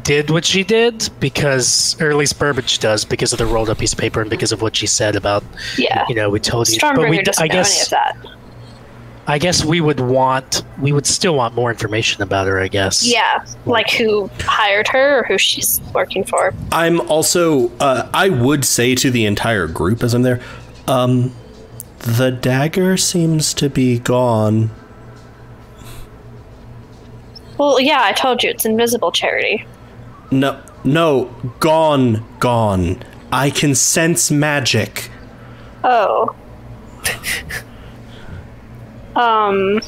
[0.04, 3.78] did what she did because or at least Burbage does because of the rolled up
[3.78, 5.42] piece of paper and because of what she said about
[5.76, 6.04] Yeah.
[6.08, 7.90] you know we told you but we doesn't I know guess any of
[8.22, 8.30] that.
[9.26, 13.04] I guess we would want we would still want more information about her I guess
[13.10, 16.52] Yeah, like who hired her or who she's working for.
[16.70, 20.40] I'm also uh, I would say to the entire group as I'm there,
[20.86, 21.32] um,
[22.00, 24.70] the dagger seems to be gone.
[27.56, 29.64] Well, yeah, I told you it's invisible charity.
[30.34, 31.26] No, no,
[31.60, 33.02] gone, gone.
[33.30, 35.08] I can sense magic.
[35.84, 36.34] Oh.
[39.14, 39.80] um,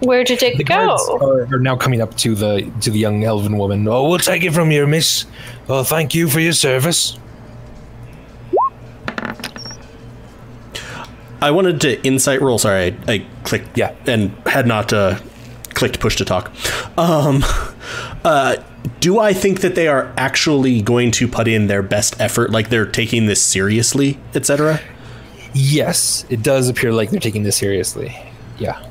[0.00, 0.74] where did it The go?
[0.96, 1.08] guards
[1.50, 3.86] are, are now coming up to the to the young elven woman.
[3.86, 5.26] Oh, we'll take it from here, miss.
[5.68, 7.18] Well, thank you for your service.
[11.42, 12.58] I wanted to insight roll.
[12.58, 13.94] Sorry, I, I clicked Yeah.
[14.06, 15.18] and had not uh,
[15.74, 16.50] clicked push to talk.
[16.98, 17.42] Um,
[18.24, 18.56] uh,
[19.00, 22.68] do I think that they are actually going to put in their best effort, like
[22.68, 24.80] they're taking this seriously, etc.?
[25.54, 28.16] Yes, it does appear like they're taking this seriously.
[28.58, 28.86] Yeah.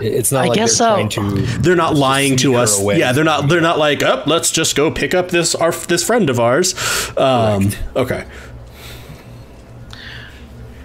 [0.00, 1.08] It's not I like guess they're so.
[1.08, 1.42] trying to.
[1.60, 2.80] They're not lying to us.
[2.80, 2.98] away.
[2.98, 3.48] Yeah, they're not.
[3.48, 6.74] They're not like, oh, let's just go pick up this our this friend of ours.
[7.16, 8.24] Um, okay.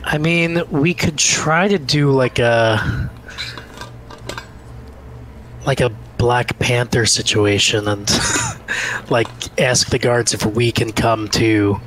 [0.04, 3.10] I mean, we could try to do like a
[5.66, 5.92] like a
[6.24, 8.10] Black Panther situation and
[9.10, 9.28] like
[9.60, 11.82] ask the guards if we can come to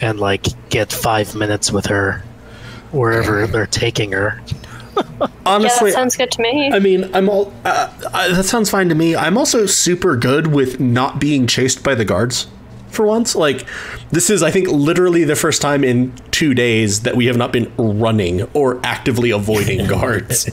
[0.00, 2.20] and like get five minutes with her
[2.90, 4.42] wherever they're taking her.
[4.96, 6.72] yeah, Honestly, that sounds good to me.
[6.72, 7.52] I mean, I'm all.
[7.64, 9.14] Uh, uh, that sounds fine to me.
[9.14, 12.48] I'm also super good with not being chased by the guards.
[12.88, 13.68] For once, like
[14.10, 17.52] this is, I think, literally the first time in two days that we have not
[17.52, 20.50] been running or actively avoiding guards.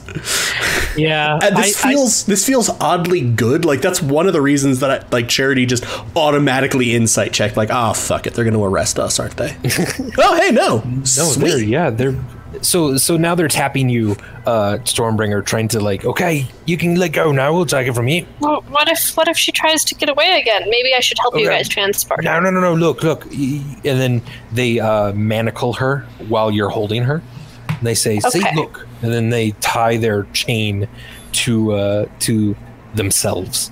[0.98, 3.64] Yeah, And this I- I- feels this feels oddly good.
[3.64, 5.84] Like that's one of the reasons that I, like Charity just
[6.16, 7.56] automatically insight checked.
[7.56, 9.56] Like, ah, fuck it, they're going to arrest us, aren't they?
[10.18, 11.44] oh, hey, no, No, Sweet.
[11.50, 12.14] they're yeah, they're
[12.62, 17.12] so so now they're tapping you, uh, Stormbringer, trying to like, okay, you can let
[17.12, 17.52] go now.
[17.52, 18.26] We'll take it from you.
[18.40, 20.62] Well, what if what if she tries to get away again?
[20.68, 22.24] Maybe I should help you guys transport.
[22.24, 22.74] No, no, no, no.
[22.74, 27.22] Look, look, and then they uh, manacle her while you're holding her.
[27.68, 30.88] And they say, "See, look," and then they tie their chain
[31.32, 32.56] to uh, to
[32.94, 33.70] themselves.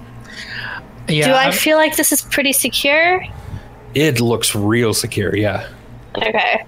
[1.08, 3.24] yeah, Do I I'm- feel like this is pretty secure?
[3.94, 5.34] It looks real secure.
[5.34, 5.66] Yeah.
[6.16, 6.64] Okay.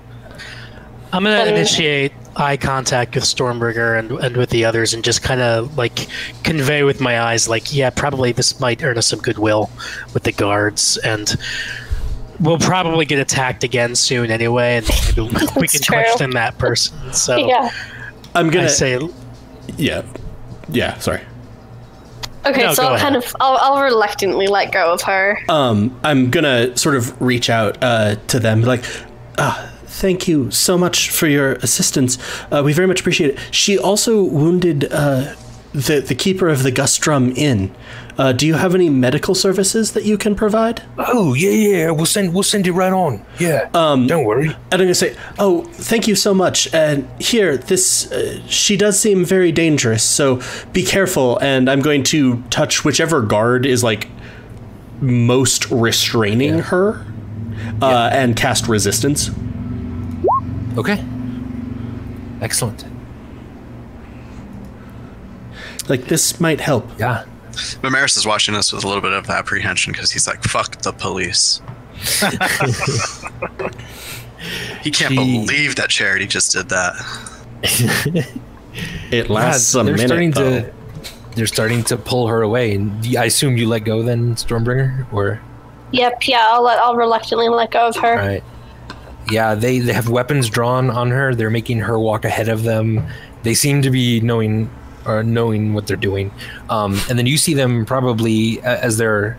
[1.12, 5.22] I'm gonna Then- initiate eye contact with Stormbringer and, and with the others, and just
[5.22, 6.06] kind of like
[6.44, 9.70] convey with my eyes, like, yeah, probably this might earn us some goodwill
[10.14, 11.34] with the guards, and
[12.38, 15.96] we'll probably get attacked again soon anyway, and maybe we can That's true.
[15.96, 16.96] question that person.
[17.12, 17.70] So Yeah.
[18.39, 18.99] I'm gonna say,
[19.76, 20.03] yeah,
[20.68, 20.99] yeah.
[20.99, 21.20] Sorry.
[22.47, 25.39] Okay, No, so I'll kind of I'll, I'll reluctantly let go of her.
[25.49, 28.84] um, I'm gonna sort of reach out uh, to them, like,
[29.39, 32.16] ah, thank you so much for your assistance.
[32.51, 33.39] Uh, we very much appreciate it.
[33.51, 35.34] She also wounded uh,
[35.73, 37.75] the the keeper of the Gustrum Inn.
[38.16, 40.83] Uh, do you have any medical services that you can provide?
[40.99, 41.91] Oh yeah, yeah.
[41.91, 43.25] We'll send we'll send it right on.
[43.39, 43.69] Yeah.
[43.75, 44.07] Um.
[44.07, 44.49] Don't worry.
[44.49, 46.73] And I'm gonna say, oh, thank you so much.
[46.75, 50.41] And here, this uh, she does seem very dangerous, so
[50.73, 51.39] be careful.
[51.39, 54.09] And I'm going to touch whichever guard is like
[55.01, 57.07] most restraining her,
[57.81, 59.31] uh, and cast resistance.
[60.77, 61.05] Okay.
[62.41, 62.85] Excellent.
[65.89, 66.86] Like this might help.
[66.99, 67.24] Yeah.
[67.53, 70.93] Vimeris is watching us with a little bit of apprehension because he's like, "Fuck the
[70.93, 71.61] police."
[74.82, 75.39] he can't Gee.
[75.45, 76.95] believe that Charity just did that.
[79.11, 80.07] It lasts Yeah, a they're minute.
[80.09, 80.61] starting though.
[80.61, 80.72] to
[81.34, 85.41] they're starting to pull her away, and I assume you let go then, Stormbringer, or
[85.91, 88.14] Yep, yeah, I'll let I'll reluctantly let go of her.
[88.16, 88.45] right?
[89.32, 91.34] Yeah, they they have weapons drawn on her.
[91.34, 93.05] They're making her walk ahead of them.
[93.43, 94.70] They seem to be knowing
[95.09, 96.30] or knowing what they're doing.
[96.68, 99.38] Um, and then you see them probably as they're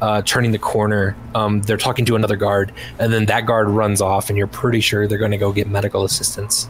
[0.00, 1.16] uh, turning the corner.
[1.34, 4.80] Um, they're talking to another guard, and then that guard runs off, and you're pretty
[4.80, 6.68] sure they're going to go get medical assistance.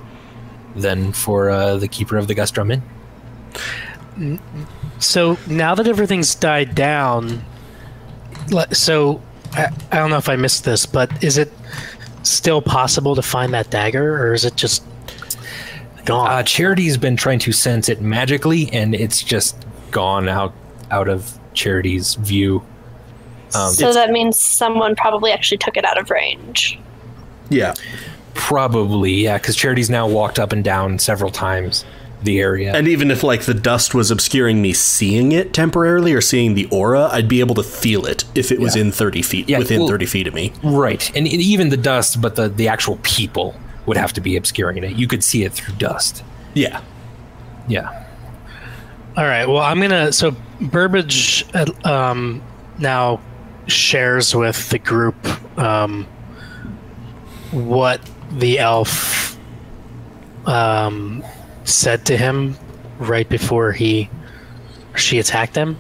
[0.75, 2.83] Then for uh, the keeper of the
[4.19, 4.41] Inn.
[4.99, 7.43] so now that everything's died down,
[8.71, 9.23] so
[9.53, 11.53] I, I don't know if I missed this, but is it
[12.23, 14.85] still possible to find that dagger, or is it just
[16.07, 16.31] gone?
[16.31, 19.57] Uh, Charity's been trying to sense it magically, and it's just
[19.91, 20.53] gone out
[20.91, 22.63] out of Charity's view.
[23.55, 26.79] Um, So that means someone probably actually took it out of range.
[27.51, 27.75] Yeah.
[28.35, 31.85] probably, yeah, because Charity's now walked up and down several times
[32.23, 32.73] the area.
[32.75, 36.67] And even if like the dust was obscuring me seeing it temporarily or seeing the
[36.71, 39.81] aura, I'd be able to feel it if it was in 30 feet, Yeah, within
[39.81, 40.53] well- 30 feet of me.
[40.63, 43.55] right, and e- even the dust, but the the actual people
[43.87, 44.97] would have to be obscuring it.
[44.97, 46.25] You could see it through dust.
[46.55, 46.83] Yeah.
[47.69, 48.05] Yeah.
[49.17, 49.47] All right.
[49.47, 50.13] Well, I'm gonna.
[50.13, 51.45] So Burbage
[51.85, 52.43] um,
[52.79, 53.21] now
[53.67, 55.17] shares with the group
[55.59, 56.05] um,
[57.51, 59.39] what the elf
[60.47, 61.25] um,
[61.65, 62.57] said to him
[62.99, 64.11] right before he
[64.97, 65.79] she attacked them,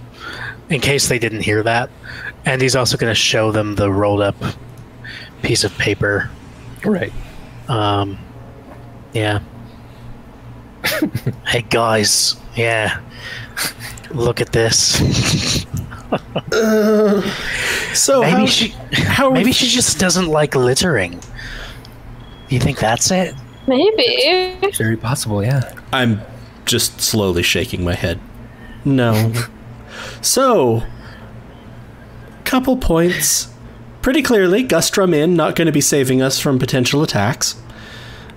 [0.68, 1.90] in case they didn't hear that.
[2.44, 4.36] And he's also going to show them the rolled up
[5.42, 6.30] piece of paper.
[6.84, 7.12] Right.
[7.68, 8.18] Um,
[9.12, 9.40] yeah.
[11.46, 13.00] hey guys, yeah.
[14.10, 15.00] Look at this.
[17.92, 21.20] So Maybe how, she how maybe she just doesn't like littering.
[22.48, 23.34] You think that's it?
[23.66, 24.56] Maybe.
[24.72, 25.42] Very possible.
[25.42, 25.72] Yeah.
[25.92, 26.20] I'm
[26.64, 28.20] just slowly shaking my head.
[28.84, 29.32] No.
[30.20, 30.84] so,
[32.44, 33.48] couple points.
[34.06, 37.56] Pretty clearly, Gustrum Inn not going to be saving us from potential attacks.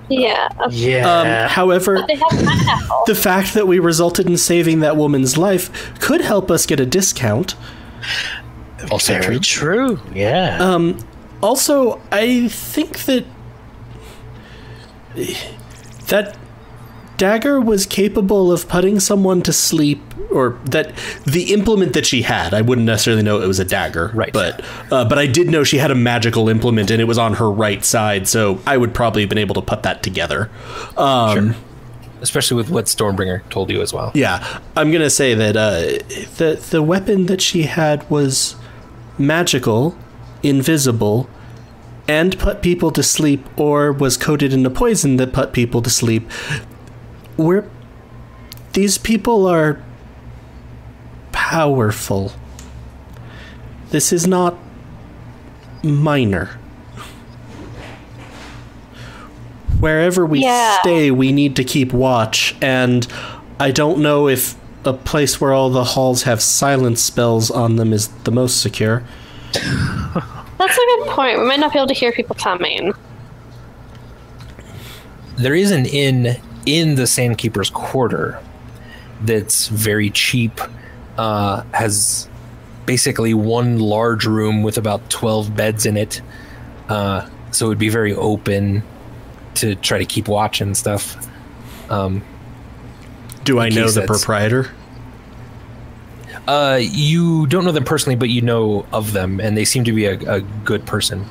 [0.09, 0.47] Yeah.
[0.59, 1.47] Um, Yeah.
[1.47, 3.03] however, They have pineapple.
[3.05, 6.87] the fact that we resulted in saving that woman's life could help us get a
[6.87, 7.53] discount.
[8.89, 9.97] Also Very true.
[9.97, 9.99] true.
[10.15, 10.57] Yeah.
[10.59, 10.97] Um,
[11.39, 13.25] also, I think that
[16.07, 16.35] that
[17.19, 20.01] dagger was capable of putting someone to sleep,
[20.31, 20.91] or that
[21.25, 24.33] the implement that she had, I wouldn't necessarily know it was a dagger, Right.
[24.33, 27.35] But uh, but I did know she had a magical implement, and it was on
[27.35, 30.49] her right side, so I would probably have been able to put that together.
[30.97, 31.55] Um,
[32.21, 34.11] Especially with what Stormbringer told you as well.
[34.13, 35.79] Yeah, I'm gonna say that uh,
[36.37, 38.55] the the weapon that she had was
[39.17, 39.95] magical,
[40.43, 41.29] invisible,
[42.09, 45.89] and put people to sleep, or was coated in a poison that put people to
[45.89, 46.29] sleep.
[47.39, 47.63] We're
[48.73, 49.81] these people are
[51.31, 52.33] powerful.
[53.91, 54.57] This is not
[55.81, 56.49] minor.
[59.79, 60.79] Wherever we Yeah.
[60.81, 63.07] stay, we need to keep watch, and
[63.57, 67.93] I don't know if a place where all the halls have silence spells on them
[67.93, 69.03] is the most secure.
[69.53, 71.39] That's a good point.
[71.39, 72.91] We might not be able to hear people coming.
[75.37, 76.35] There is an inn
[76.65, 78.39] in the Sandkeeper's Quarter
[79.21, 80.59] that's very cheap.
[81.17, 82.29] Uh, has
[82.85, 86.21] basically one large room with about 12 beds in it.
[86.87, 88.81] Uh, so it would be very open
[89.55, 91.27] to try to keep watch and stuff.
[91.89, 92.23] Um,
[93.43, 94.71] Do I know the proprietor?
[96.47, 99.91] uh, you don't know them personally, but you know of them, and they seem to
[99.93, 101.25] be a, a good person.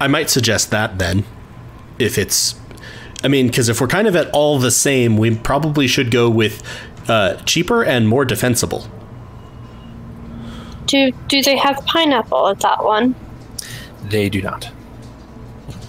[0.00, 1.24] I might suggest that then.
[1.98, 2.56] If it's.
[3.24, 6.28] I mean, because if we're kind of at all the same, we probably should go
[6.28, 6.62] with
[7.08, 8.86] uh, cheaper and more defensible.
[10.86, 13.14] Do do they have pineapple at that one?
[14.04, 14.70] They do not.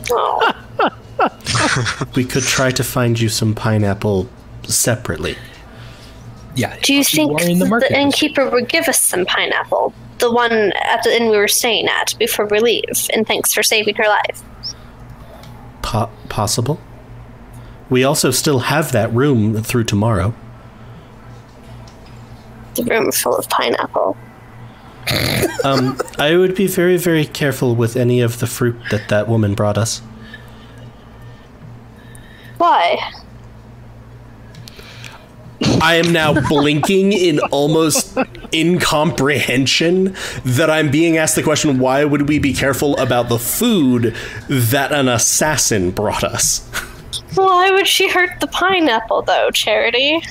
[0.09, 0.53] Oh,
[2.15, 4.29] We could try to find you some pineapple
[4.63, 5.37] separately.
[6.55, 6.77] Yeah.
[6.81, 9.93] do you think are in the the, innkeeper would give us some pineapple?
[10.19, 13.09] The one at the inn we were staying at before we leave.
[13.13, 14.41] And thanks for saving her life.
[15.81, 16.79] Po- possible.
[17.89, 20.33] We also still have that room through tomorrow.
[22.75, 24.17] The room full of pineapple.
[25.63, 29.55] Um, I would be very, very careful with any of the fruit that that woman
[29.55, 29.99] brought us.
[32.59, 32.99] Why?
[35.81, 38.15] I am now blinking in almost
[38.53, 44.15] incomprehension that I'm being asked the question why would we be careful about the food
[44.47, 46.69] that an assassin brought us?
[47.35, 50.21] Why would she hurt the pineapple, though, Charity?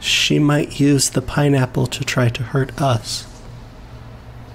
[0.00, 3.26] She might use the pineapple to try to hurt us.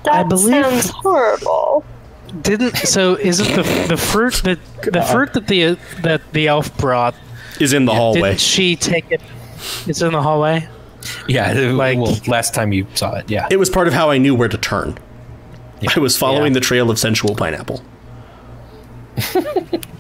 [0.03, 1.83] That believe- sounds horrible.
[2.41, 3.15] Didn't so?
[3.17, 7.15] Isn't the the fruit that the fruit that the that the elf brought?
[7.59, 8.21] Is in the hallway.
[8.29, 9.19] Didn't she take it?
[9.87, 10.67] It's in the hallway.
[11.27, 13.47] Yeah, Like- well, last time you saw it, yeah.
[13.49, 14.97] It was part of how I knew where to turn.
[15.95, 16.59] I was following Yeah.
[16.59, 17.81] the trail of sensual pineapple.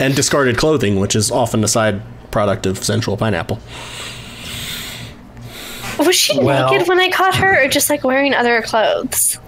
[0.00, 3.60] and discarded clothing, which is often a side product of sensual pineapple.
[5.98, 9.38] Was she Well- naked when I caught her, or just like wearing other clothes?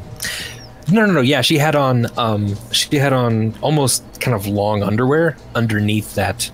[0.91, 1.21] No, no, no.
[1.21, 6.51] Yeah, she had on um she had on almost kind of long underwear underneath that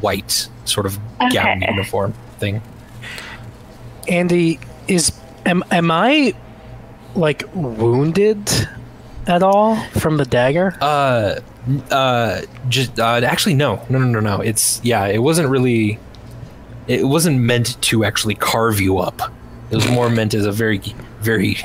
[0.00, 0.98] white sort of
[1.32, 2.62] gown uniform thing.
[4.06, 5.10] Andy, is
[5.46, 6.34] am am I
[7.16, 8.48] like wounded
[9.26, 10.76] at all from the dagger?
[10.80, 11.36] Uh
[11.90, 13.84] uh just uh actually no.
[13.88, 14.40] No, no, no, no.
[14.40, 15.98] It's yeah, it wasn't really
[16.88, 19.20] it wasn't meant to actually carve you up.
[19.70, 20.78] It was more meant as a very
[21.20, 21.56] very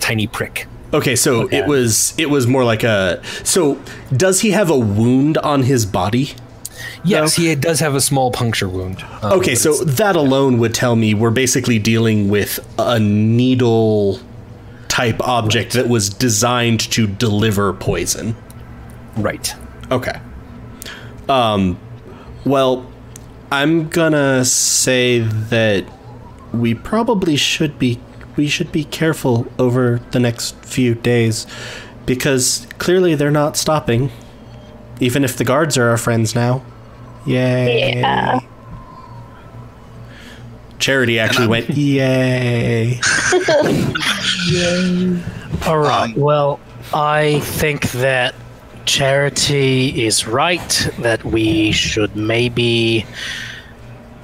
[0.00, 0.66] tiny prick.
[0.94, 3.80] Okay, so it was it was more like a so
[4.14, 6.32] does he have a wound on his body?
[7.04, 9.02] Yes, he does have a small puncture wound.
[9.22, 14.20] Um, Okay, so that alone would tell me we're basically dealing with a needle
[14.88, 18.36] type object that was designed to deliver poison.
[19.16, 19.54] Right.
[19.90, 20.20] Okay.
[21.28, 21.78] Um
[22.44, 22.90] well,
[23.50, 25.84] I'm gonna say that
[26.52, 28.00] we probably should be
[28.36, 31.46] we should be careful over the next few days
[32.06, 34.10] because clearly they're not stopping.
[35.00, 36.62] Even if the guards are our friends now.
[37.26, 37.96] Yay.
[37.96, 38.40] Yeah.
[40.78, 42.98] Charity actually went, Yay.
[45.66, 46.12] All right.
[46.16, 46.58] well,
[46.92, 48.34] I think that
[48.86, 50.88] Charity is right.
[50.98, 53.06] That we should maybe.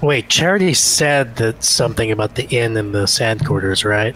[0.00, 4.14] Wait, Charity said that something about the inn and the sand quarters, right?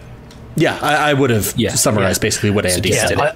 [0.55, 3.19] Yeah, I, I would have Yeah, summarized basically what Andy Yeah, said.
[3.19, 3.35] I-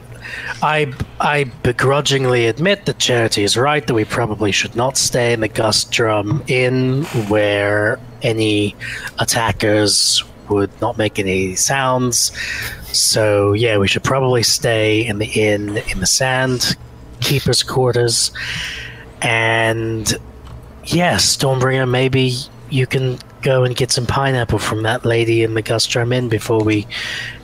[0.62, 5.39] I, I begrudgingly admit that Charity is right that we probably should not stay in
[5.39, 8.76] the Gustrum Inn where any
[9.20, 12.32] attackers would not make any sounds.
[12.91, 16.76] So, yeah, we should probably stay in the inn in the sand
[17.22, 18.32] keeper's quarters.
[19.22, 20.11] And
[20.86, 22.34] yes, Stormbringer, maybe
[22.70, 26.63] you can go and get some pineapple from that lady in the Gustrum Inn before
[26.63, 26.88] we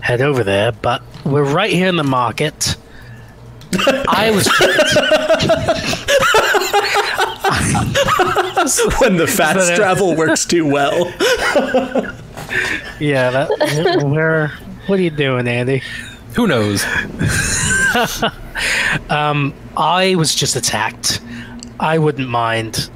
[0.01, 0.71] head over there.
[0.71, 2.75] But we're right here in the market.
[4.07, 4.47] I was
[8.99, 11.05] when the fast travel works too well.
[12.99, 13.31] yeah.
[13.31, 14.49] That, where?
[14.85, 15.81] What are you doing, Andy?
[16.35, 16.83] Who knows?
[19.09, 21.21] I was just attacked.
[21.79, 22.89] I wouldn't mind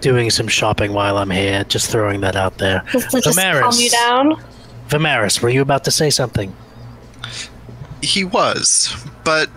[0.00, 1.64] doing some shopping while I'm here.
[1.64, 2.82] Just throwing that out there.
[2.92, 3.60] Does it just Vimeris.
[3.60, 4.44] calm you down?
[4.88, 6.54] Vimeris, were you about to say something?
[8.02, 8.94] He was,
[9.24, 9.48] but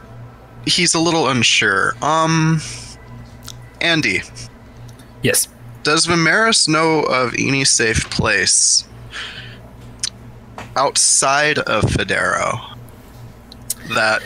[0.65, 1.95] he's a little unsure.
[2.01, 2.61] Um,
[3.81, 4.21] Andy,
[5.21, 5.47] Yes.
[5.83, 8.85] does Vimeris know of any safe place
[10.75, 12.72] outside of Federo
[13.89, 14.21] that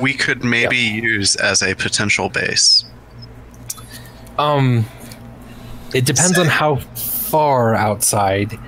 [0.00, 2.84] we could maybe use as a potential base?
[4.38, 4.86] Um,
[5.94, 8.58] it depends on how far outside.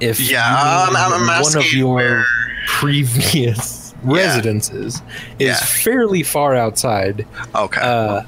[0.00, 2.24] If Yeah, you- I'm- I'm- I'm one of your where-
[2.66, 4.96] previous residences
[5.38, 5.54] is Yeah.
[5.56, 8.22] fairly far outside, Okay, uh,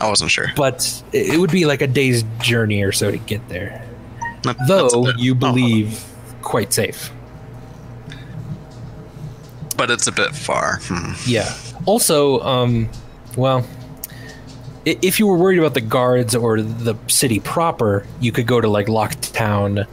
[0.00, 0.52] I wasn't sure.
[0.56, 3.82] but it it would be like a day's journey or so to get there.
[4.42, 6.00] That- that's Though bit- you oh, believe
[6.42, 7.10] quite safe.
[9.76, 10.78] But it's a bit far.
[10.82, 11.12] Hmm.
[11.26, 11.52] Yeah.
[11.86, 12.88] Also, um,
[13.36, 13.66] well,
[14.84, 18.68] if you were worried about the guards or the city proper, you could go to
[18.68, 19.86] like Locktown,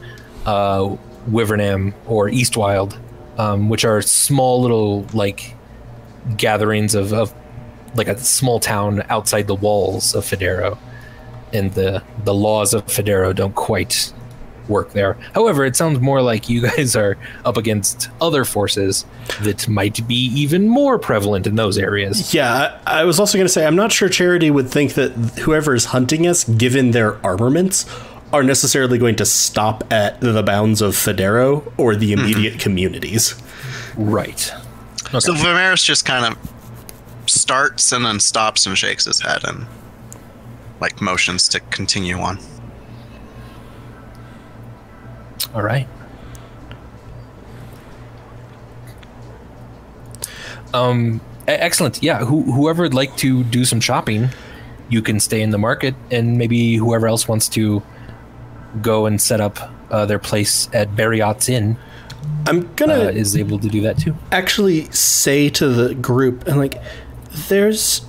[0.46, 0.96] uh,
[1.30, 2.98] Wivernham, or Eastwild,
[3.38, 5.54] um, which are small little like
[6.36, 7.34] gatherings of, of
[7.94, 10.78] like a small town outside the walls of Federo,
[11.52, 14.12] and the the laws of Federo don't quite
[14.72, 15.14] work there.
[15.34, 19.04] However, it sounds more like you guys are up against other forces
[19.42, 22.34] that might be even more prevalent in those areas.
[22.34, 25.12] Yeah, I, I was also going to say, I'm not sure Charity would think that
[25.40, 27.86] whoever is hunting us, given their armaments,
[28.32, 32.24] are necessarily going to stop at the bounds of Federo or the mm-hmm.
[32.24, 33.40] immediate communities.
[33.96, 34.52] Right.
[35.18, 36.52] So Vimeris just kind of
[37.26, 39.66] starts and then stops and shakes his head and
[40.80, 42.38] like motions to continue on.
[45.54, 45.88] All right.
[50.74, 52.02] Um, excellent.
[52.02, 52.24] Yeah.
[52.24, 54.30] Who, whoever would like to do some shopping,
[54.88, 57.82] you can stay in the market, and maybe whoever else wants to
[58.80, 61.76] go and set up uh, their place at Barriot's Inn
[62.46, 64.16] I'm going uh, is able to do that too.
[64.30, 66.82] actually say to the group, and like,
[67.48, 68.04] there's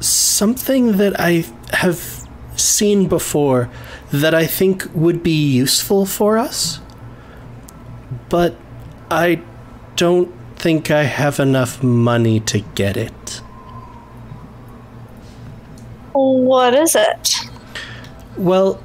[0.00, 2.27] something that I have
[2.60, 3.70] seen before
[4.12, 6.80] that I think would be useful for us,
[8.28, 8.56] but
[9.10, 9.42] I
[9.96, 13.42] don't think I have enough money to get it.
[16.12, 17.34] What is it?
[18.36, 18.82] Well,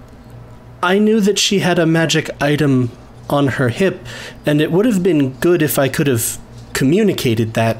[0.82, 2.92] I knew that she had a magic item
[3.30, 4.06] on her hip,
[4.46, 6.40] and it would have been good if I could have
[6.74, 7.78] communicated that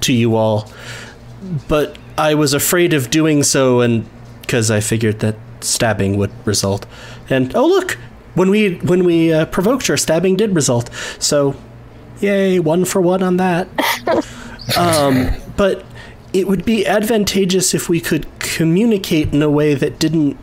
[0.00, 0.70] to you all.
[1.68, 4.08] But I was afraid of doing so, and
[4.46, 6.86] because I figured that stabbing would result.
[7.30, 7.98] And oh look,
[8.34, 10.90] when we when we uh, provoked her, stabbing did result.
[11.18, 11.56] So,
[12.20, 13.68] yay, one for one on that.
[14.76, 15.84] um, but
[16.32, 20.36] it would be advantageous if we could communicate in a way that didn't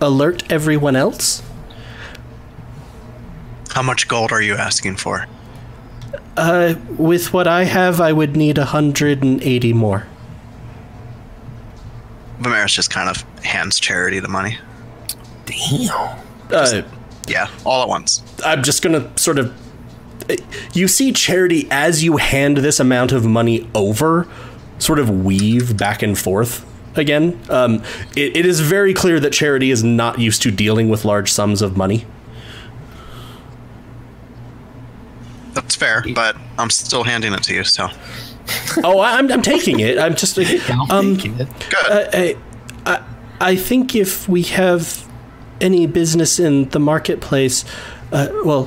[0.00, 1.42] alert everyone else.
[3.70, 5.26] How much gold are you asking for?
[6.36, 10.06] Uh, with what I have, I would need 180 more.
[12.44, 14.58] Vimeris just kind of hands Charity the money.
[15.46, 16.18] Damn.
[16.50, 16.82] Uh,
[17.26, 18.22] Yeah, all at once.
[18.44, 19.52] I'm just gonna sort of.
[20.72, 24.26] You see Charity as you hand this amount of money over,
[24.78, 26.64] sort of weave back and forth
[26.96, 27.38] again.
[27.50, 27.82] Um,
[28.16, 31.62] it, it is very clear that Charity is not used to dealing with large sums
[31.62, 32.06] of money.
[35.54, 37.88] That's fair, but I'm still handing it to you, so
[38.84, 39.98] oh, I'm, I'm taking it.
[39.98, 41.48] I'm just like, um, good.
[41.72, 42.36] I,
[42.86, 43.04] I,
[43.40, 45.06] I think if we have
[45.60, 47.64] any business in the marketplace,
[48.12, 48.66] uh, well,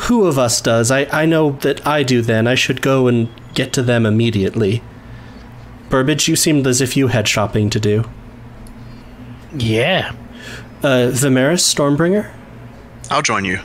[0.00, 0.90] who of us does?
[0.90, 2.46] I, I know that I do then.
[2.46, 4.82] I should go and get to them immediately.
[5.88, 8.04] Burbage, you seemed as if you had shopping to do.
[9.56, 10.12] Yeah.
[10.82, 12.32] Uh, Vimeris, Stormbringer?
[13.10, 13.60] I'll join you.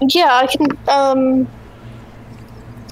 [0.00, 0.66] Yeah, I can.
[0.88, 1.48] Um,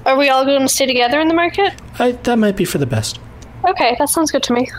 [0.06, 1.72] are we all going to stay together in the market?
[1.98, 3.18] I, that might be for the best.
[3.64, 4.70] Okay, that sounds good to me.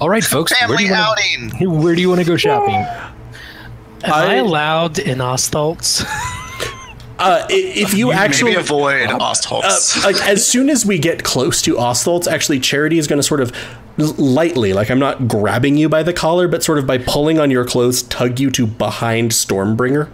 [0.00, 0.52] All right, folks.
[0.52, 1.82] Where do Family you wanna, outing.
[1.82, 2.74] Where do you want to go shopping?
[2.74, 6.04] Am I, I- allowed in Ostholtz?
[7.18, 10.02] uh, if you actually Maybe avoid Ostholtz.
[10.02, 13.22] uh, like as soon as we get close to Ostholtz, actually Charity is going to
[13.22, 13.52] sort of
[13.96, 17.50] lightly, like I'm not grabbing you by the collar, but sort of by pulling on
[17.50, 20.10] your clothes, tug you to behind Stormbringer,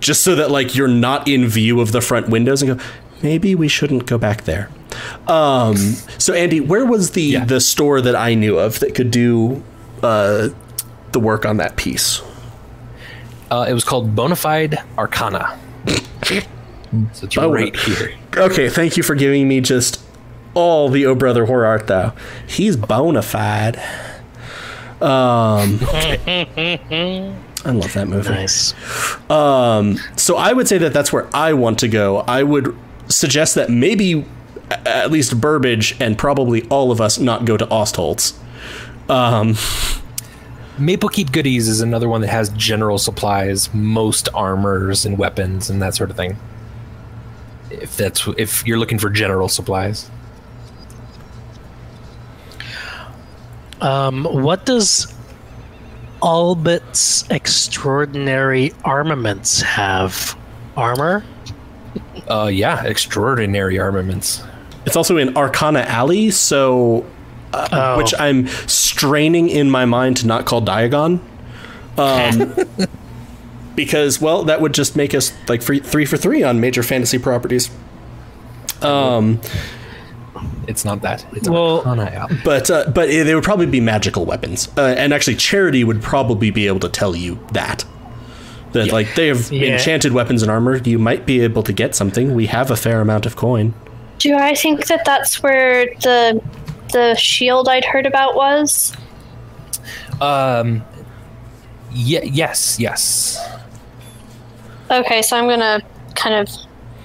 [0.00, 2.84] just so that like you're not in view of the front windows, and go.
[3.22, 4.68] Maybe we shouldn't go back there.
[5.28, 5.76] Um,
[6.18, 7.44] so Andy, where was the Yeah.
[7.44, 9.62] the store that I knew of that could do
[10.02, 10.48] uh,
[11.12, 12.20] the work on that piece?
[13.50, 15.56] Uh, it was called Bonafide Arcana.
[16.24, 16.42] so
[17.26, 18.14] it's Bona- right here.
[18.36, 20.02] Okay, thank you for giving me just
[20.54, 22.12] all the Oh Brother Where Art Thou.
[22.46, 23.76] He's bona fide.
[25.00, 25.78] Um,
[27.64, 28.30] I love that movie.
[28.30, 28.74] Nice.
[29.30, 32.18] Um, so I would say that that's where I want to go.
[32.18, 32.76] I would
[33.08, 34.26] suggest that maybe
[34.70, 38.34] at least Burbage and probably all of us not go to Ostholtz.
[39.08, 39.56] Um,
[40.78, 45.80] Maple Keep Goodies is another one that has general supplies, most armors and weapons and
[45.82, 46.36] that sort of thing.
[47.70, 50.10] If that's if you're looking for general supplies.
[53.80, 55.12] Um, what does
[56.22, 60.36] Albit's extraordinary armaments have?
[60.76, 61.24] Armor?
[62.28, 64.42] Uh, yeah, extraordinary armaments.
[64.86, 67.04] it's also in Arcana Alley, so
[67.52, 67.98] uh, Oh.
[67.98, 71.20] which I'm straining in my mind to not call Diagon.
[71.98, 72.54] Um,
[73.74, 77.18] because well, that would just make us like free, three for three on major fantasy
[77.18, 77.70] properties.
[78.80, 79.40] Um,
[80.68, 81.24] It's not that.
[81.32, 82.36] It's Well- Arcana Alley.
[82.44, 86.50] but uh, but they would probably be magical weapons, uh, and actually, Charity would probably
[86.50, 87.84] be able to tell you that.
[88.72, 89.72] That like they have Yeah.
[89.74, 90.76] enchanted weapons and armor.
[90.76, 92.34] You might be able to get something.
[92.34, 93.74] We have a fair amount of coin.
[94.18, 96.40] Do I think that that's where the
[96.92, 98.94] the shield I'd heard about was?
[100.20, 100.82] Um,
[101.92, 103.38] yeah, yes, yes.
[104.90, 105.80] Okay, so I'm gonna
[106.14, 106.48] kind of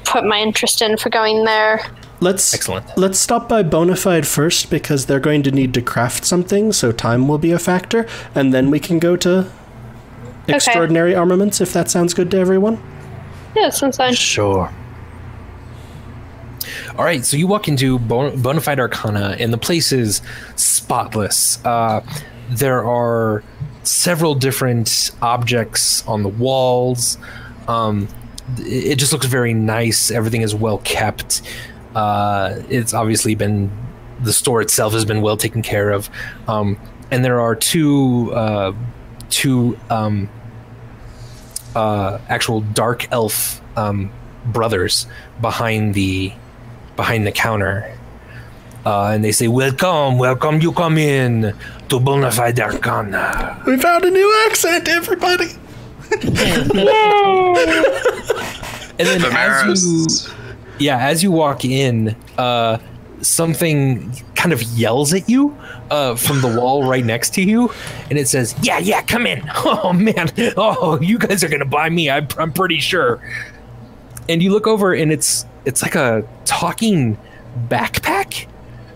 [0.05, 1.82] put my interest in for going there.
[2.20, 2.97] Let's Excellent.
[2.97, 7.28] Let's stop by Bonafide first because they're going to need to craft something, so time
[7.28, 9.51] will be a factor, and then we can go to
[10.47, 12.82] extraordinary armaments if that sounds good to everyone.
[13.55, 14.13] Yeah, sounds fine.
[14.13, 14.72] Sure.
[16.97, 20.22] All right, so you walk into Bon- Bonafide Arcana, and the place is
[20.55, 21.63] spotless.
[21.63, 22.01] Uh,
[22.49, 23.43] there are
[23.84, 27.20] several different objects on the walls.
[27.68, 28.07] Um,
[28.57, 30.09] it it just looks very nice.
[30.09, 31.41] Everything is well kept.
[31.95, 33.71] Uh, it's obviously been
[34.19, 36.09] the store itself has been well taken care of,
[36.47, 36.77] um,
[37.11, 38.73] and there are two uh,
[39.29, 40.29] two um,
[41.75, 44.11] uh, actual dark elf um,
[44.45, 45.07] brothers
[45.41, 46.31] behind the
[46.95, 47.93] behind the counter.
[48.85, 51.53] Uh, and they say, Welcome, welcome, you come in
[51.89, 53.61] to Bonafide Arcana.
[53.67, 55.49] We found a new accent, everybody.
[58.99, 60.33] And then as you, Vimeris.
[60.80, 62.78] Yeah, as you walk in, uh,
[63.21, 65.55] something kind of yells at you
[65.89, 67.71] uh, from the wall right next to you,
[68.09, 71.89] and it says, "Yeah, yeah, come in." Oh man, oh, you guys are gonna buy
[71.89, 72.09] me.
[72.09, 73.19] I'm, I'm pretty sure.
[74.30, 77.17] And you look over, and it's it's like a talking
[77.67, 78.47] backpack.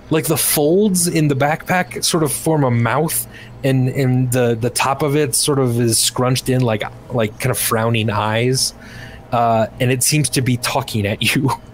[0.10, 3.28] Like the folds in the backpack sort of form a mouth,
[3.64, 7.52] and and the the top of it sort of is scrunched in like like kind
[7.52, 8.74] of frowning eyes,
[9.32, 11.50] uh, and it seems to be talking at you.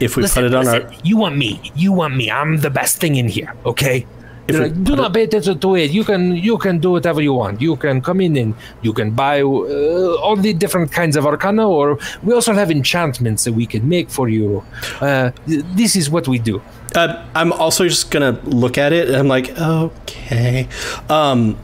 [0.00, 1.72] If we Listen, put it on listen, our, you want me.
[1.74, 2.30] You want me.
[2.30, 3.54] I'm the best thing in here.
[3.64, 4.06] Okay.
[4.48, 5.92] If They're like, do not pay attention to it.
[5.92, 7.60] You can you can do whatever you want.
[7.60, 11.68] You can come in and you can buy uh, all the different kinds of arcana,
[11.68, 14.64] or we also have enchantments that we can make for you.
[15.00, 16.60] Uh, th- this is what we do.
[16.96, 20.66] uh, I'm also just gonna look at it, and I'm like, okay.
[21.08, 21.56] Um,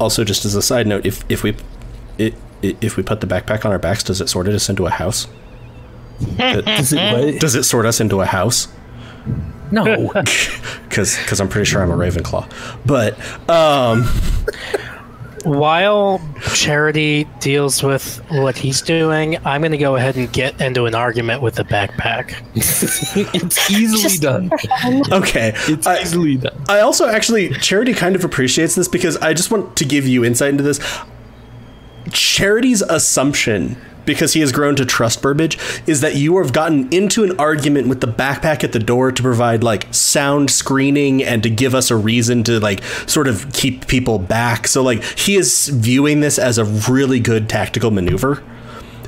[0.00, 1.54] also, just as a side note, if if we
[2.18, 4.90] it, if we put the backpack on our backs, does it sort us into a
[4.90, 5.28] house?
[6.36, 7.40] Does it what?
[7.40, 8.68] Does it sort us into a house?
[9.70, 10.12] No.
[10.88, 12.50] Because I'm pretty sure I'm a Ravenclaw.
[12.86, 13.18] But
[13.50, 14.04] um,
[15.44, 16.22] While
[16.54, 20.94] Charity deals with what he's doing, I'm going to go ahead and get into an
[20.94, 22.34] argument with the backpack.
[22.54, 24.50] it's easily Just- done.
[25.12, 25.52] okay.
[25.68, 26.64] It's I- easily done.
[26.68, 30.24] I also actually Charity kind of appreciates this because I just want to give you
[30.24, 30.80] insight into this.
[32.10, 33.76] Charity's assumption,
[34.06, 37.88] because he has grown to trust Burbage, is that you have gotten into an argument
[37.88, 41.90] with the backpack at the door to provide like sound screening and to give us
[41.90, 44.66] a reason to like sort of keep people back.
[44.68, 48.42] So like he is viewing this as a really good tactical maneuver.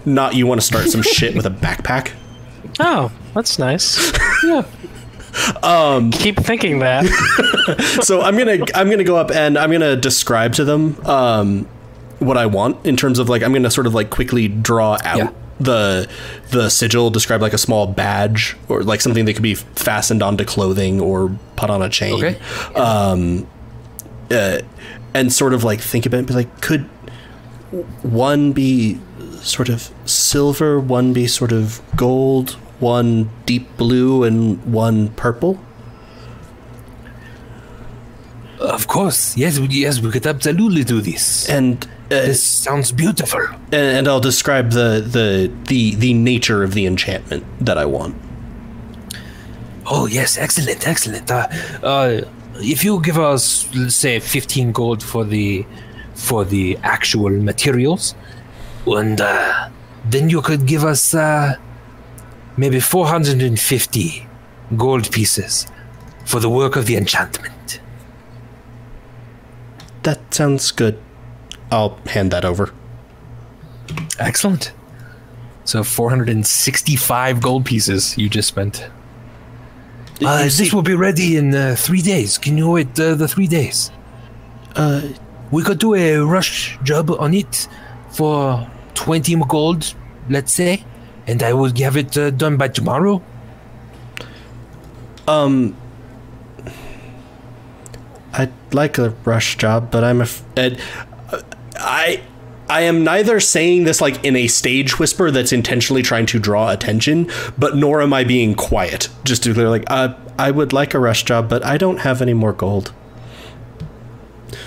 [0.05, 2.13] Not you want to start some shit with a backpack.
[2.81, 4.13] Oh, that's nice.
[4.45, 4.63] Yeah.
[5.65, 7.05] Um, Keep thinking that.
[8.03, 11.69] so I'm gonna I'm gonna go up and I'm gonna describe to them um,
[12.19, 15.19] what I want in terms of like I'm gonna sort of like quickly draw out
[15.19, 15.31] Yeah.
[15.61, 16.09] the
[16.51, 20.45] the sigil describe like a small badge or like something that could be fastened onto
[20.45, 22.15] clothing or put on a chain.
[22.15, 22.39] Okay.
[22.75, 23.47] Um,
[24.31, 24.59] uh,
[25.15, 26.83] and sort of like think about it, and be like, could
[28.03, 28.99] one be
[29.41, 32.51] sort of silver, one be sort of gold,
[32.81, 35.59] one deep blue, and one purple?
[38.61, 41.49] Of course, yes, yes, we could absolutely do this.
[41.49, 43.41] And uh, This sounds beautiful.
[43.73, 48.15] and, I'll describe the, the the the nature of the enchantment that I want.
[49.87, 51.31] Oh yes, excellent, excellent.
[51.31, 51.47] Uh,
[51.83, 52.21] uh,
[52.61, 55.65] if you give us, say, fifteen gold for the
[56.15, 58.15] for the actual materials,
[58.87, 59.69] and uh,
[60.11, 61.55] then you could give us uh,
[62.57, 64.27] maybe four hundred and fifty
[64.77, 65.67] gold pieces
[66.27, 67.81] for the work of the enchantment.
[70.03, 70.99] That sounds good.
[71.71, 72.73] I'll hand that over.
[74.19, 74.73] Excellent.
[75.65, 78.89] So four hundred and sixty-five gold pieces you just spent.
[80.25, 82.39] Uh, this will be ready in uh, three days.
[82.39, 83.91] Can you wait uh, the three days?
[84.75, 85.03] Uh,
[85.53, 87.69] We could do a rush job on it
[88.11, 89.95] for 20 gold,
[90.29, 90.85] let's say,
[91.27, 93.23] and I will have it uh, done by tomorrow.
[95.27, 95.75] um,
[98.33, 100.81] I'd like a rush job, but I'm af- Ed,
[101.79, 102.23] I
[102.69, 106.71] I am neither saying this like in a stage whisper that's intentionally trying to draw
[106.71, 109.09] attention, but nor am I being quiet.
[109.25, 112.21] Just to clear, like, uh, I would like a rush job, but I don't have
[112.21, 112.93] any more gold.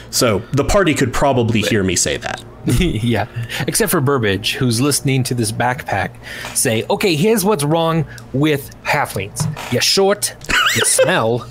[0.09, 2.43] So the party could probably hear me say that.
[2.79, 3.27] yeah,
[3.67, 6.11] except for Burbage, who's listening to this backpack
[6.53, 9.41] say, okay, here's what's wrong with halflings.
[9.71, 10.35] You're short,
[10.75, 11.47] you smell,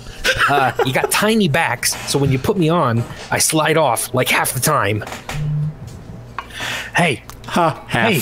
[0.49, 4.29] uh, you got tiny backs, so when you put me on, I slide off like
[4.29, 5.03] half the time.
[6.95, 8.11] Hey, Ha, half.
[8.11, 8.21] hey,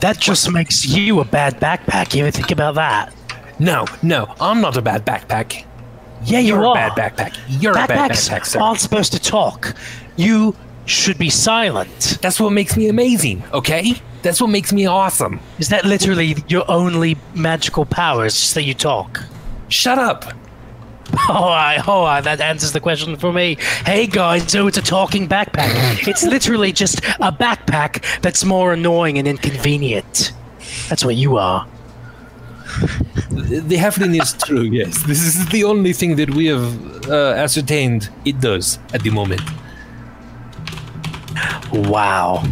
[0.00, 2.14] that just makes you a bad backpack.
[2.14, 3.14] You ever think about that?
[3.58, 5.64] No, no, I'm not a bad backpack.
[6.24, 6.74] Yeah, you You're a are.
[6.74, 7.38] bad backpack.
[7.62, 8.60] You're a bad backpack, sir.
[8.60, 9.74] aren't supposed to talk.
[10.16, 10.54] You
[10.86, 12.18] should be silent.
[12.20, 13.94] That's what makes me amazing, okay?
[14.22, 15.40] That's what makes me awesome.
[15.58, 18.26] Is that literally your only magical power?
[18.26, 19.22] Is just that you talk?
[19.68, 20.32] Shut up.
[21.28, 23.56] All right, all right, that answers the question for me.
[23.84, 26.06] Hey guys, so it's a talking backpack.
[26.06, 30.32] It's literally just a backpack that's more annoying and inconvenient.
[30.88, 31.66] That's what you are.
[33.30, 35.02] The halfling is true, yes.
[35.04, 39.40] This is the only thing that we have uh, ascertained it does at the moment.
[41.72, 42.44] Wow.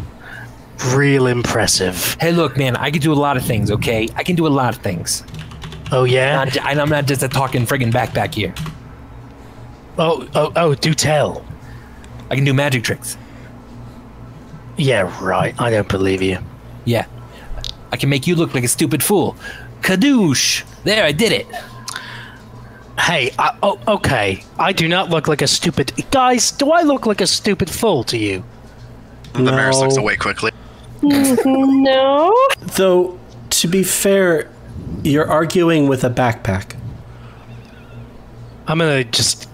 [0.95, 2.17] Real impressive.
[2.21, 4.09] Hey, look, man, I can do a lot of things, okay?
[4.17, 5.23] I can do a lot of things.
[5.91, 6.45] Oh yeah?
[6.45, 8.55] Not, and I'm not just a talking friggin' backpack here.
[9.97, 11.45] Oh, oh, oh, do tell.
[12.30, 13.16] I can do magic tricks.
[14.76, 15.61] Yeah, right.
[15.61, 16.39] I don't believe you.
[16.84, 17.07] Yeah.
[17.91, 19.34] I can make you look like a stupid fool.
[19.80, 20.64] Kadoosh!
[20.84, 21.47] There, I did it.
[22.99, 24.45] Hey, I, oh, okay.
[24.59, 25.93] I do not look like a stupid.
[26.11, 28.45] Guys, do I look like a stupid fool to you?
[29.32, 30.53] Vimeris looks away quickly.
[31.03, 32.36] No.
[32.59, 33.18] Though,
[33.51, 34.51] to be fair,
[35.09, 36.77] you're arguing with a backpack.
[38.67, 39.49] I'm gonna just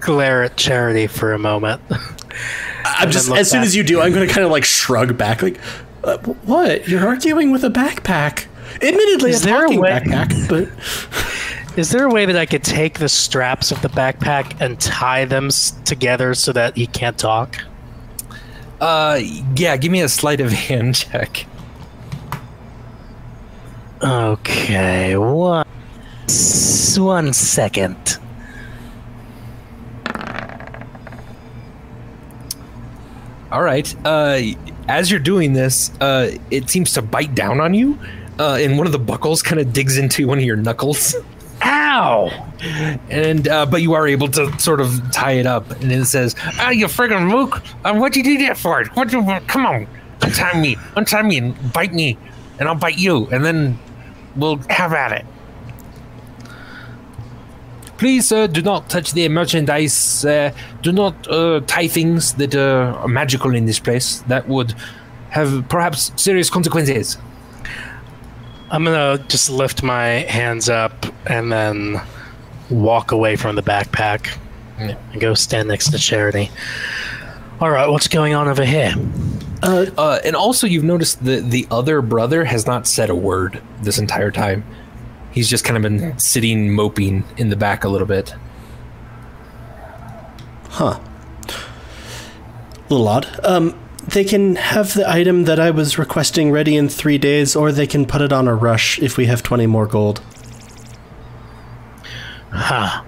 [0.00, 1.80] glare at Charity for a moment.
[2.84, 3.66] I'm just look as soon back.
[3.66, 5.58] as you do, I'm going to kind of like shrug back, like,
[6.04, 6.86] uh, "What?
[6.88, 8.46] You're arguing with a backpack?
[8.76, 12.46] Admittedly, Is a there a talking way- backpack, but Is there a way that I
[12.46, 16.86] could take the straps of the backpack and tie them s- together so that he
[16.86, 17.56] can't talk?
[18.80, 19.20] Uh,
[19.56, 21.44] yeah, give me a sleight of hand check.
[24.02, 25.64] Okay, one,
[26.96, 28.18] one second.
[33.50, 33.94] All right.
[34.04, 34.40] Uh,
[34.88, 37.98] as you're doing this, uh, it seems to bite down on you,
[38.38, 41.16] uh, and one of the buckles kind of digs into one of your knuckles.
[41.62, 42.28] Ow!
[43.08, 46.36] And uh, but you are able to sort of tie it up, and it says,
[46.58, 47.62] "Ah, you friggin' mook!
[47.82, 48.84] Uh, what'd you do that for?
[48.92, 49.10] What?
[49.10, 49.86] You, come on,
[50.20, 52.18] untie me, untie me, and bite me,
[52.58, 53.78] and I'll bite you, and then
[54.36, 55.26] we'll have at it."
[57.98, 60.24] Please, sir, do not touch the merchandise.
[60.24, 64.18] Uh, do not uh, tie things that uh, are magical in this place.
[64.28, 64.74] That would
[65.30, 67.16] have perhaps serious consequences.
[68.70, 72.00] I'm gonna just lift my hands up and then
[72.68, 74.28] walk away from the backpack
[74.78, 74.96] Yeah.
[75.12, 76.50] and go stand next to Charity.
[77.60, 78.92] All right, what's going on over here?
[79.62, 83.98] Uh, and also, you've noticed the the other brother has not said a word this
[83.98, 84.64] entire time.
[85.32, 88.34] He's just kind of been sitting moping in the back a little bit.
[90.68, 90.98] huh?
[91.48, 93.26] A little odd.
[93.44, 93.78] Um,
[94.08, 97.86] they can have the item that I was requesting ready in three days, or they
[97.86, 100.22] can put it on a rush if we have 20 more gold.
[102.50, 103.02] Huh.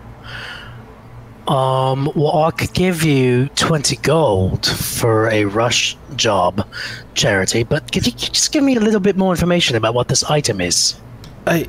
[1.49, 6.68] Um, well, I could give you 20 gold for a rush job
[7.14, 10.22] charity, but could you just give me a little bit more information about what this
[10.24, 11.01] item is?
[11.46, 11.66] I.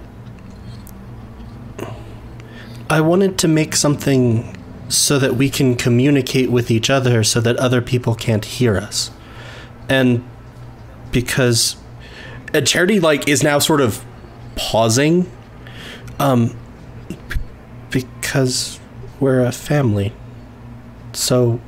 [2.90, 4.58] I wanted to make something
[4.90, 9.12] so that we can communicate with each other so that other people can't hear us.
[9.88, 10.28] And
[11.12, 11.78] because
[12.54, 14.04] uh, Charity like is now sort of
[14.56, 15.32] pausing
[16.20, 16.58] um
[17.92, 18.79] because
[19.20, 20.14] we're a family.
[21.14, 21.60] So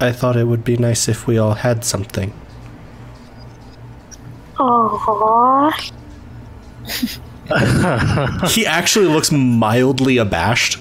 [0.00, 2.32] I thought it would be nice if we all had something.
[4.56, 5.92] Aww.
[8.50, 10.78] He actually looks mildly abashed.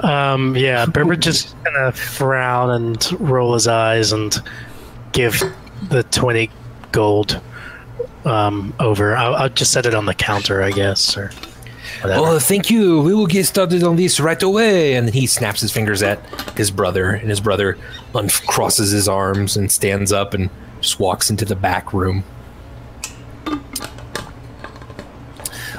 [0.00, 4.36] Um, yeah, Berber just gonna frown and roll his eyes and
[5.12, 5.42] give
[5.88, 6.50] the 20
[6.92, 7.40] gold
[8.26, 9.16] um, over.
[9.16, 11.30] I'll, I'll just set it on the counter, I guess, or
[12.04, 13.00] Oh, thank you.
[13.00, 14.94] We will get started on this right away.
[14.94, 16.18] And then he snaps his fingers at
[16.56, 17.78] his brother, and his brother
[18.14, 20.50] uncrosses his arms and stands up and
[20.80, 22.24] just walks into the back room.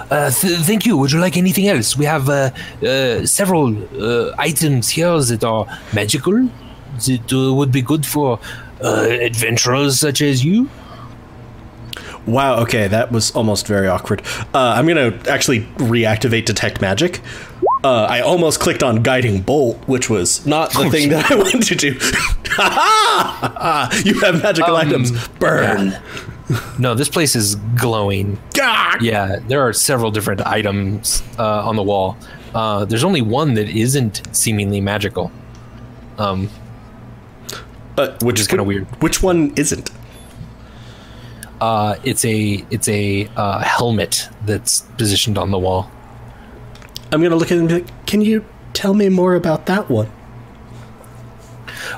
[0.09, 0.97] Uh, th- thank you.
[0.97, 1.97] Would you like anything else?
[1.97, 2.51] We have uh,
[2.83, 6.49] uh, several uh, items here that are magical
[7.05, 8.39] that uh, would be good for
[8.83, 10.69] uh, adventurers such as you.
[12.25, 14.21] Wow, okay, that was almost very awkward.
[14.53, 17.21] Uh, I'm gonna actually reactivate Detect Magic.
[17.83, 21.63] Uh, I almost clicked on Guiding Bolt, which was not the thing that I wanted
[21.63, 21.99] to do.
[24.05, 25.27] You have magical Um, items.
[25.39, 25.95] Burn.
[26.79, 28.37] No, this place is glowing.
[28.53, 28.95] Gah!
[29.01, 32.17] Yeah, there are several different items uh, on the wall.
[32.53, 35.31] Uh, there's only one that isn't seemingly magical.
[36.17, 36.49] Um,
[37.97, 38.85] Uh, which is kinda weird.
[39.01, 39.89] Which one isn't?
[41.61, 45.89] Uh, it's a it's a uh, helmet that's positioned on the wall.
[47.11, 49.89] I'm gonna look at it and be like, can you tell me more about that
[49.89, 50.11] one?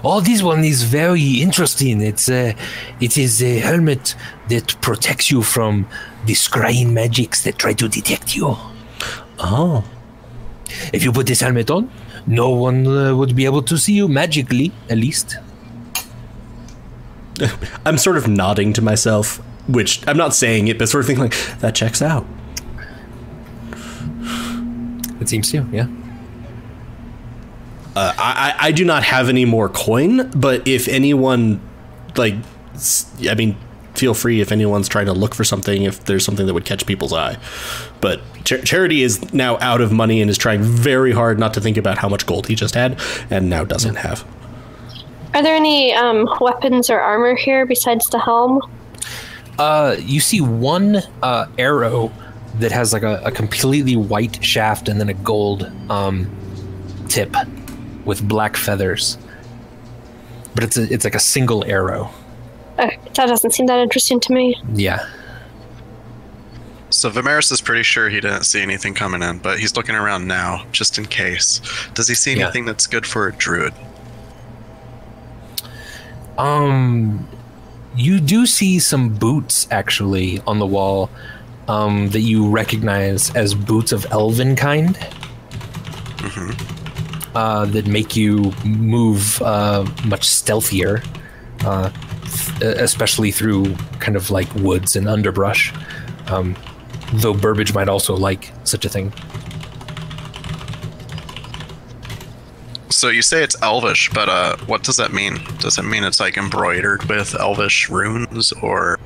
[0.04, 2.02] Oh, this one is very interesting.
[2.02, 2.56] It's a
[3.00, 4.16] it is a helmet
[4.50, 5.88] that protects you from
[6.26, 8.56] the scrying magics that try to detect you.
[9.40, 9.84] Oh.
[10.94, 11.90] If you put this helmet on,
[12.26, 15.38] no one uh, would be able to see you magically, at least.
[17.86, 21.26] I'm sort of nodding to myself, which I'm not saying it, but sort of thinking
[21.26, 22.26] like, that checks out.
[25.20, 25.88] It seems to, yeah.
[27.96, 31.60] Uh, I, I I do not have any more coin, but if anyone,
[32.16, 32.36] like,
[33.28, 33.58] I mean,
[33.96, 36.86] feel free if anyone's trying to look for something, if there's something that would catch
[36.86, 37.38] people's eye.
[38.00, 41.62] But Char- Charity is now out of money and is trying very hard not to
[41.62, 43.02] think about how much gold he just had
[43.32, 44.24] and now doesn't have.
[45.34, 48.62] Are there any um, weapons or armor here besides the helm?
[49.58, 52.12] Uh, you see one uh, arrow
[52.60, 56.30] that has like a, a completely white shaft and then a gold um,
[57.08, 57.36] tip
[58.06, 59.18] with black feathers.
[60.56, 62.10] But it's a, it's like a single arrow.
[62.78, 64.56] Uh, that doesn't seem that interesting to me.
[64.74, 65.08] Yeah.
[66.90, 70.28] So Vimeris is pretty sure he didn't see anything coming in, but he's looking around
[70.28, 71.60] now just in case.
[71.96, 72.44] Does he see Yeah.
[72.46, 73.74] anything that's good for a druid?
[76.38, 77.28] Um,
[77.98, 81.10] you do see some boots actually on the wall
[81.68, 84.98] um, that you recognize as boots of elven kind.
[87.36, 91.04] Uh, that make you move uh, much stealthier,
[91.66, 91.92] uh,
[92.24, 95.72] f- especially through kind of like woods and underbrush.
[96.28, 96.56] Um,
[97.14, 99.14] though Burbage might also like such a thing.
[102.90, 105.40] So you say it's elvish, but uh, what does that mean?
[105.60, 108.98] Does it mean it's like embroidered with elvish runes, or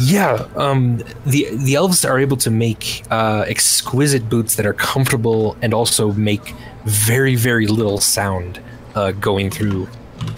[0.00, 5.56] Yeah, um, the the elves are able to make uh, exquisite boots that are comfortable
[5.62, 8.60] and also make very very little sound
[8.94, 9.88] uh, going through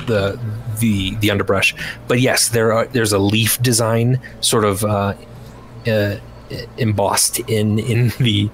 [0.07, 0.39] the
[0.81, 1.75] the the underbrush.
[2.09, 5.15] But yes, there are there's a leaf design sort of uh,
[5.87, 6.17] uh,
[6.77, 8.51] embossed in in the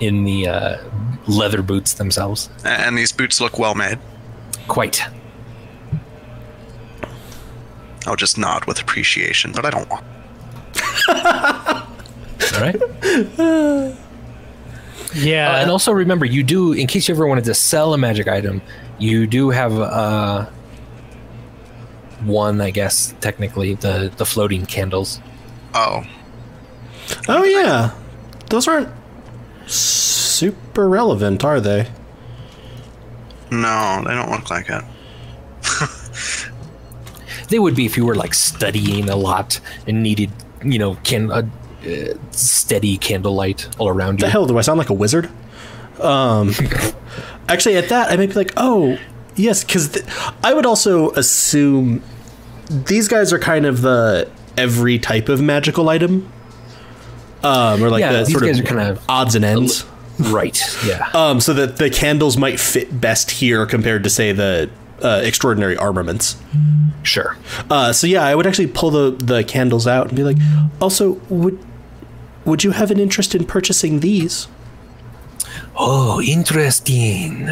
[0.00, 0.78] in the uh,
[1.26, 2.48] leather boots themselves.
[2.64, 3.98] and these boots look well made?
[4.68, 5.02] Quite.
[8.06, 10.04] I'll just nod with appreciation, but I don't want.
[12.54, 12.76] All right.
[15.14, 17.98] Yeah, Uh, and also remember, you do, in case you ever wanted to sell a
[17.98, 18.60] magic item,
[18.98, 20.46] you do have uh,
[22.24, 25.20] one, I guess, technically, the, the floating candles.
[25.74, 26.04] Oh,
[27.26, 27.92] Oh, yeah.
[28.50, 28.90] Those aren't
[29.68, 31.88] super relevant, are they?
[33.50, 34.84] no, they don't look like it.
[37.48, 40.30] They would be if you were like studying a lot and needed,
[40.62, 41.48] you know, can a
[41.86, 44.26] uh, steady candlelight all around you.
[44.26, 45.30] the hell do I sound like a wizard?
[46.00, 46.52] Um,
[47.48, 48.98] actually, at that I may be like, oh
[49.34, 50.04] yes, because th-
[50.42, 52.02] I would also assume
[52.68, 56.30] these guys are kind of the every type of magical item,
[57.42, 59.84] um, or like Yeah, the sort of, kind of- odds and ends.
[60.18, 60.60] Right.
[60.84, 61.08] Yeah.
[61.14, 64.68] Um, so that the candles might fit best here compared to say the
[65.02, 66.36] uh, extraordinary armaments.
[67.04, 67.36] Sure.
[67.70, 70.36] Uh, so yeah, I would actually pull the the candles out and be like,
[70.80, 71.58] also would
[72.44, 74.48] would you have an interest in purchasing these?
[75.76, 77.48] Oh, interesting.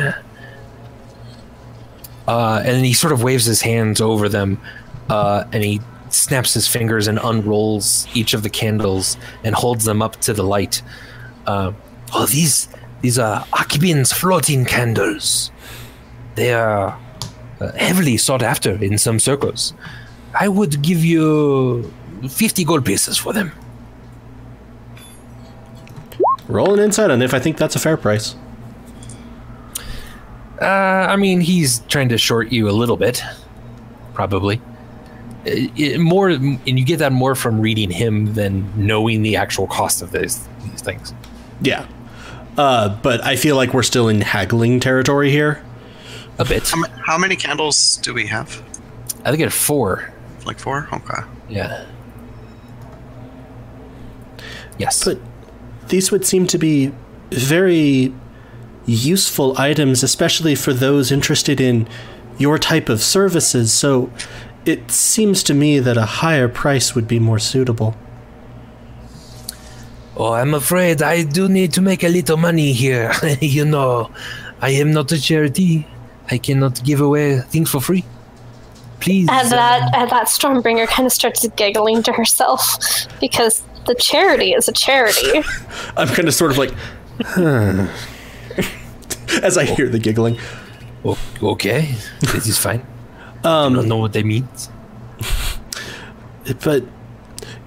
[2.26, 4.61] Uh, and he sort of waves his hands over them,
[5.09, 10.02] uh, and he snaps his fingers and unrolls each of the candles and holds them
[10.02, 10.82] up to the light.
[11.46, 11.72] Uh,
[12.14, 12.68] oh, these
[13.02, 15.50] these are Akibin's floating candles.
[16.34, 16.98] They are
[17.61, 19.74] uh, heavily sought after in some circles.
[20.38, 21.92] I would give you
[22.28, 23.52] fifty gold pieces for them.
[26.48, 28.36] Roll an insight on if I think that's a fair price.
[30.61, 33.22] Uh, I mean, he's trying to short you a little bit,
[34.14, 34.61] probably.
[35.47, 39.66] Uh, it- more, and you get that more from reading him than knowing the actual
[39.66, 41.14] cost of these these things.
[41.61, 41.86] Yeah.
[42.59, 45.62] Uh, but I feel like we're still in haggling territory here.
[46.38, 46.68] A bit.
[46.68, 48.62] How, how many candles do we have?
[49.24, 50.12] I think it's four.
[50.44, 50.88] Like four?
[50.92, 51.22] Okay.
[51.49, 51.86] Yeah.
[54.78, 55.05] Yes.
[55.05, 55.18] But
[55.88, 56.92] these would seem to be
[57.30, 58.12] very
[58.84, 61.88] useful items, especially for those interested in
[62.38, 63.72] your type of services.
[63.72, 64.11] So
[64.66, 67.94] it seems to me that a higher price would be more suitable.
[70.16, 73.12] oh, I'm afraid I do need to make a little money here.
[73.40, 74.10] you know,
[74.60, 75.86] I am not a charity.
[76.30, 78.04] I cannot give away things for free.
[78.98, 79.28] Please.
[79.28, 82.76] At uh, that, at that, Stormbringer kind of starts giggling to herself
[83.20, 85.42] because the charity is a charity.
[85.96, 86.72] I'm kind of sort of like,
[87.22, 87.86] huh.
[89.42, 90.38] as I hear the giggling.
[91.40, 92.84] okay, this is fine.
[93.47, 94.70] Um, I don't know what that means.
[96.64, 96.84] But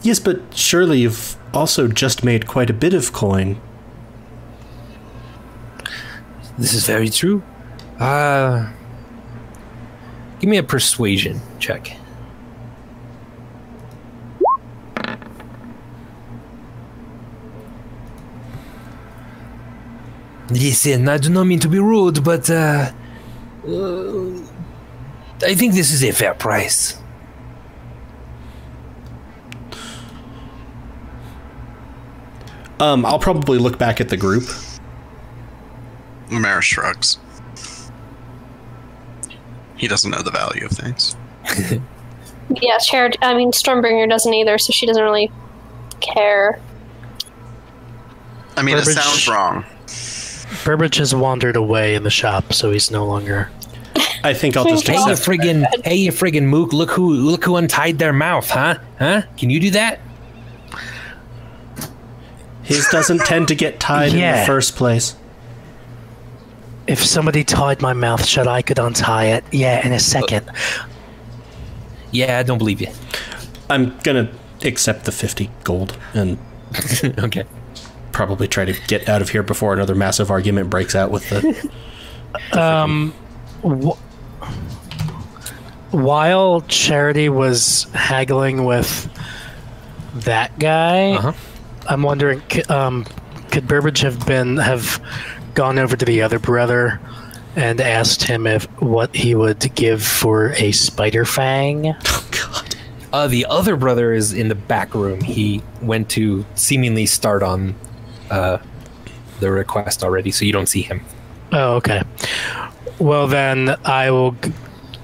[0.02, 3.60] yes, but surely you've also just made quite a bit of coin.
[6.58, 7.42] This is very true.
[7.98, 8.70] Uh,
[10.40, 11.96] give me a persuasion check.
[20.50, 22.92] Listen, I do not mean to be rude, but uh,
[23.68, 24.49] uh,
[25.42, 27.00] I think this is a fair price.
[32.80, 34.44] Um, I'll probably look back at the group.
[36.30, 37.20] Mara shrugs.
[39.76, 41.16] He doesn't know the value of things.
[42.62, 43.18] yeah, charity.
[43.22, 45.32] I mean, Stormbringer doesn't either, so she doesn't really
[46.00, 46.60] care.
[48.56, 49.66] I mean, Burbage- it sounds wrong.
[50.66, 53.50] Burbage has wandered away in the shop, so he's no longer.
[54.24, 56.74] I think I'll just Hey, you friggin', hey, you friggin' mook!
[56.74, 58.78] Look who, look who untied their mouth, huh?
[58.98, 59.22] Huh?
[59.38, 60.00] Can you do that?
[62.64, 65.16] His doesn't tend to get tied in the first place.
[66.86, 69.44] If somebody tied my mouth shut, I could untie it.
[69.52, 70.50] Yeah, in a second.
[72.12, 72.90] Yeah, I don't believe you.
[73.70, 74.32] I'm gonna
[74.64, 76.38] accept the 50 gold and
[77.20, 77.46] okay.
[78.12, 81.72] probably try to get out of here before another massive argument breaks out with the.
[82.52, 83.29] Um, wh-
[85.92, 89.10] while Charity was haggling with
[90.16, 91.34] that guy, Uh-huh.
[91.88, 93.06] I'm wondering, um,
[93.52, 95.02] could Burbage have been have
[95.56, 97.00] gone over to the other brother
[97.56, 101.96] and asked him if what he would give for a spider fang?
[102.06, 102.76] oh, God.
[103.12, 105.20] Uh, the other brother is in the back room.
[105.22, 107.74] He went to seemingly start on
[108.30, 108.60] uh,
[109.40, 111.02] the request already, so you don't see him.
[111.52, 112.04] Oh, okay.
[113.00, 114.36] Well, then I will.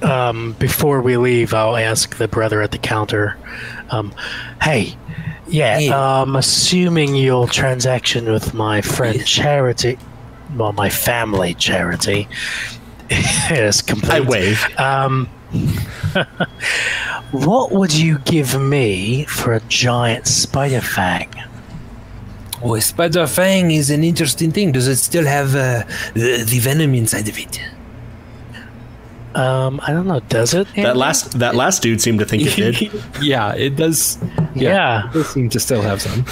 [0.02, 3.38] Um, before we leave, I'll ask the brother at the counter.
[3.90, 4.14] Um,
[4.62, 4.96] hey,
[5.48, 5.80] yeah.
[5.80, 5.90] Hey.
[5.90, 9.98] Um, assuming your transaction with my friend Charity,
[10.56, 12.28] well, my family Charity,
[13.50, 14.12] is complete.
[14.12, 14.80] I wave.
[14.80, 15.28] Um,
[17.32, 21.34] what would you give me for a giant spider fang?
[22.64, 24.72] Oh, a spider fang is an interesting thing.
[24.72, 27.62] Does it still have uh, the, the venom inside of it?
[29.36, 30.22] Um, I don't know.
[30.22, 30.68] Does it?
[30.76, 32.92] That last that last dude seemed to think it did.
[33.22, 34.18] yeah, it does.
[34.56, 35.10] Yeah.
[35.10, 36.26] it does seem to still have some.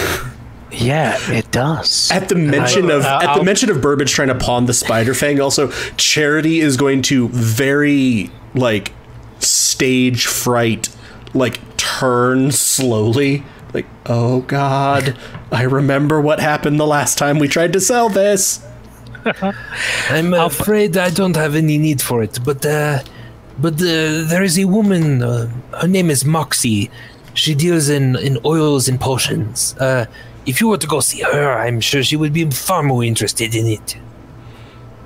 [0.72, 2.10] Yeah, it does.
[2.12, 4.66] At the mention I- of uh, at the I'll- mention of Burbage trying to pawn
[4.66, 8.94] the spider fang, also Charity is going to very like
[9.40, 10.90] stage fright
[11.34, 13.44] like turn slowly.
[13.74, 15.18] Like, oh god,
[15.52, 18.66] I remember what happened the last time we tried to sell this.
[20.10, 23.00] I'm afraid I don't have any need for it, but uh,
[23.60, 25.22] but uh, there is a woman.
[25.24, 25.50] Uh,
[25.82, 26.90] her name is Moxie.
[27.34, 29.76] She deals in, in oils and potions.
[29.80, 30.06] Uh,
[30.46, 33.56] if you were to go see her, I'm sure she would be far more interested
[33.56, 33.98] in it.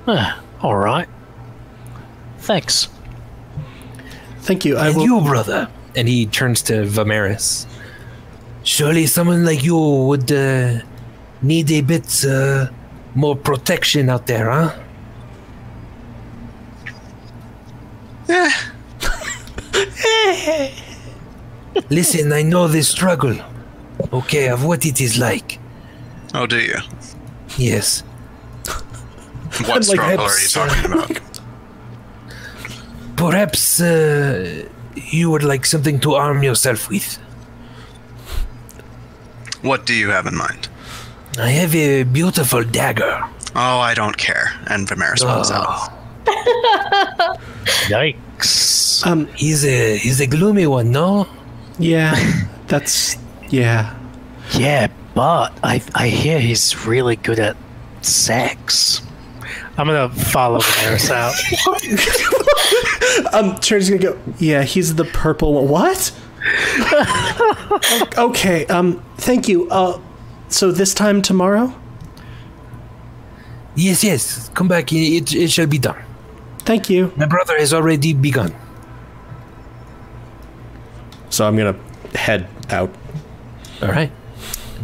[0.06, 1.08] Ah, all right.
[2.38, 2.88] Thanks.
[4.40, 4.76] Thank you.
[4.76, 5.04] I And will.
[5.04, 5.68] you, brother.
[5.96, 7.66] And he turns to Vimeris.
[8.62, 10.80] Surely someone like you would uh,
[11.42, 12.68] need a bit uh,
[13.18, 14.72] more protection out there, huh?
[21.90, 23.36] Listen, I know the struggle.
[24.12, 25.58] Okay, of what it is like.
[26.32, 26.78] Oh, do you?
[27.56, 28.02] Yes.
[29.66, 31.20] What like struggle are you talking about?
[33.16, 37.16] Perhaps uh, you would like something to arm yourself with.
[39.62, 40.68] What do you have in mind?
[41.38, 43.22] I have a beautiful dagger.
[43.54, 44.52] Oh, I don't care.
[44.66, 45.90] And Vimeris walks out.
[47.88, 49.06] Yikes.
[49.06, 51.26] Um, he's a he's a gloomy one, no?
[51.78, 52.14] yeah,
[52.66, 53.16] that's
[53.50, 53.94] yeah.
[54.52, 57.56] Yeah, but I I hear he's really good at
[58.02, 59.00] sex.
[59.76, 61.34] I'm gonna follow Daenerys out.
[63.34, 64.18] Um, Charity's gonna go.
[64.38, 65.68] Yeah, he's the purple one.
[65.68, 66.12] What?
[68.18, 68.66] okay.
[68.66, 69.68] Um, thank you.
[69.70, 70.00] Uh,
[70.48, 71.74] so this time tomorrow.
[73.74, 74.48] Yes, yes.
[74.54, 74.92] Come back.
[74.92, 76.02] It, it shall be done.
[76.60, 77.12] Thank you.
[77.16, 78.54] My brother has already begun.
[81.30, 81.76] So I'm gonna
[82.14, 82.90] head out.
[83.82, 84.10] All right.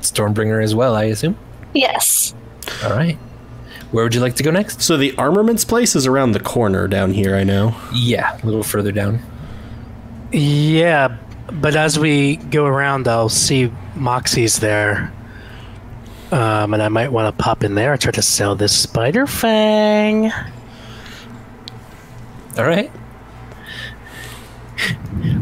[0.01, 1.37] Stormbringer as well, I assume.
[1.75, 2.35] Yes.
[2.85, 3.17] All right.
[3.91, 4.83] Where would you like to go next?
[4.83, 7.35] So the armaments place is around the corner down here.
[7.35, 7.75] I know.
[7.93, 9.21] Yeah, a little further down.
[10.33, 11.17] yeah,
[11.53, 15.13] but as we go around, I'll see Moxie's there.
[16.35, 19.27] Um, and I might want to pop in there and try to sell this spider
[19.27, 20.33] fang.
[22.59, 22.91] All right.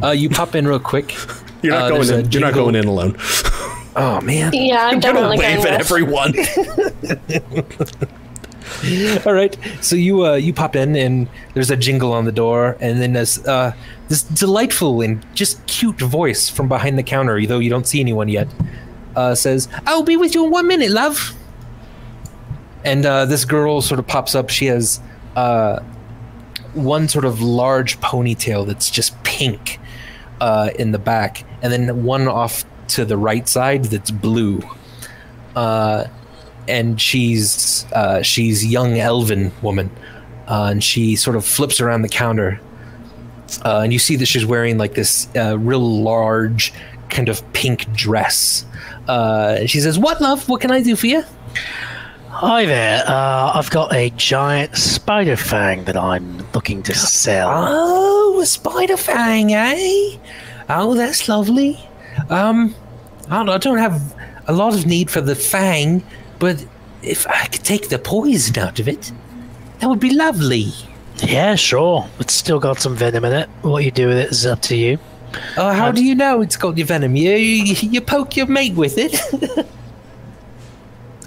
[0.02, 1.14] Uh, you pop in real quick.
[1.62, 2.30] You're not Uh, going in.
[2.30, 3.16] You're not going in alone.
[3.96, 4.52] Oh man.
[4.52, 5.90] Yeah, I'm I'm gonna definitely wave going at with.
[5.90, 6.34] everyone.
[9.26, 9.56] All right.
[9.80, 13.12] So you uh, you pop in and there's a jingle on the door, and then
[13.14, 13.72] this uh,
[14.08, 18.28] this delightful and just cute voice from behind the counter, though you don't see anyone
[18.28, 18.48] yet,
[19.16, 21.34] uh, says, "I'll be with you in one minute, love."
[22.84, 24.50] And uh, this girl sort of pops up.
[24.50, 25.00] She has
[25.36, 25.80] uh,
[26.74, 29.78] one sort of large ponytail that's just pink
[30.40, 34.60] uh, in the back, and then one off to the right side that's blue.
[35.54, 36.06] Uh,
[36.68, 39.90] and she's uh, she's young elven woman,
[40.46, 42.60] and she sort of flips around the counter,
[43.64, 46.72] and you see that she's wearing like this real large
[47.12, 48.66] kind of pink dress.
[49.06, 50.48] Uh, she says, "What, love?
[50.48, 51.22] What can I do for you?"
[52.30, 53.04] Hi there.
[53.06, 57.48] Uh, I've got a giant spider fang that I'm looking to sell.
[57.52, 60.16] Oh, a spider fang, eh?
[60.68, 61.78] Oh, that's lovely.
[62.30, 62.74] Um,
[63.28, 64.16] I don't, I don't have
[64.48, 66.02] a lot of need for the fang,
[66.38, 66.64] but
[67.02, 69.12] if I could take the poison out of it,
[69.78, 70.72] that would be lovely.
[71.18, 72.08] Yeah, sure.
[72.18, 73.48] It's still got some venom in it.
[73.60, 74.98] What you do with it is up to you.
[75.56, 77.16] Uh, how do you know it's got your venom?
[77.16, 79.66] You, you, you poke your mate with it.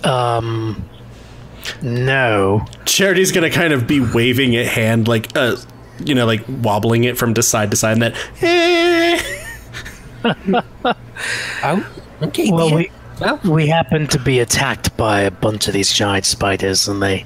[0.06, 0.88] Um,
[1.82, 2.66] no.
[2.86, 5.58] Charity's gonna kind of be waving it hand like uh,
[6.00, 8.14] you know, like wobbling it from to side to side, and then.
[8.42, 9.22] Eh.
[11.64, 11.92] oh,
[12.22, 12.52] okay.
[12.52, 12.78] Well, dear.
[12.78, 17.02] we well, we happened to be attacked by a bunch of these giant spiders, and
[17.02, 17.26] they,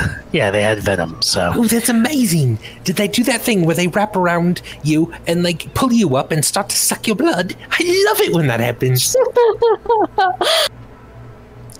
[0.32, 1.20] yeah, they had venom.
[1.22, 2.58] So oh, that's amazing.
[2.84, 6.30] Did they do that thing where they wrap around you and like pull you up
[6.32, 7.56] and start to suck your blood?
[7.70, 9.16] I love it when that happens.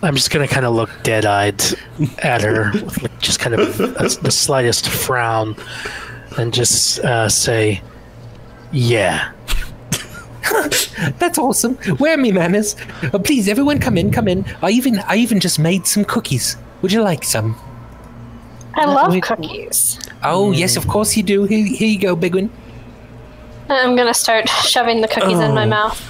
[0.03, 1.61] I'm just gonna kind of look dead-eyed
[2.19, 3.87] at her, with just kind of a,
[4.23, 5.57] the slightest frown,
[6.37, 7.83] and just uh, say,
[8.71, 9.33] "Yeah."
[11.19, 11.75] That's awesome.
[11.99, 12.77] Where are me manners?
[13.03, 14.45] Uh, please, everyone, come in, come in.
[14.63, 16.57] I even, I even just made some cookies.
[16.81, 17.57] Would you like some?
[18.75, 19.99] I love we- cookies.
[20.23, 21.45] Oh, yes, of course you do.
[21.45, 22.51] Here, here you go, big one.
[23.69, 25.69] I'm gonna start shoving the cookies in my Oh.
[25.69, 26.05] mouth.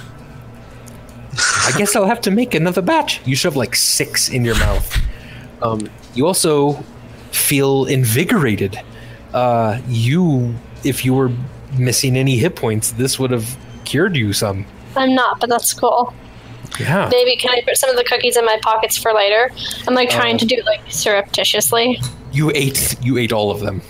[1.67, 3.21] I guess I'll have to make another batch.
[3.25, 4.97] You shove like six in your mouth.
[5.61, 6.83] Um, you also
[7.31, 8.79] feel invigorated.
[9.33, 11.31] Uh, you, if you were
[11.77, 14.65] missing any hit points, this would have cured you some.
[14.95, 16.13] I'm not, but that's cool.
[16.79, 17.09] Yeah.
[17.11, 19.51] Maybe can I put some of the cookies in my pockets for later?
[19.87, 22.01] I'm like trying Uh, to do it like surreptitiously.
[22.31, 22.95] You ate.
[23.01, 23.81] You ate all of them.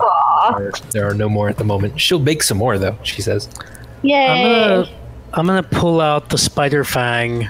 [0.00, 0.04] Aw.
[0.04, 0.58] Aw.
[0.58, 2.00] There, there are no more at the moment.
[2.00, 2.96] She'll bake some more though.
[3.02, 3.48] She says.
[3.58, 4.42] I'm Yay!
[4.68, 4.88] gonna
[5.32, 7.48] I'm gonna pull out the spider fang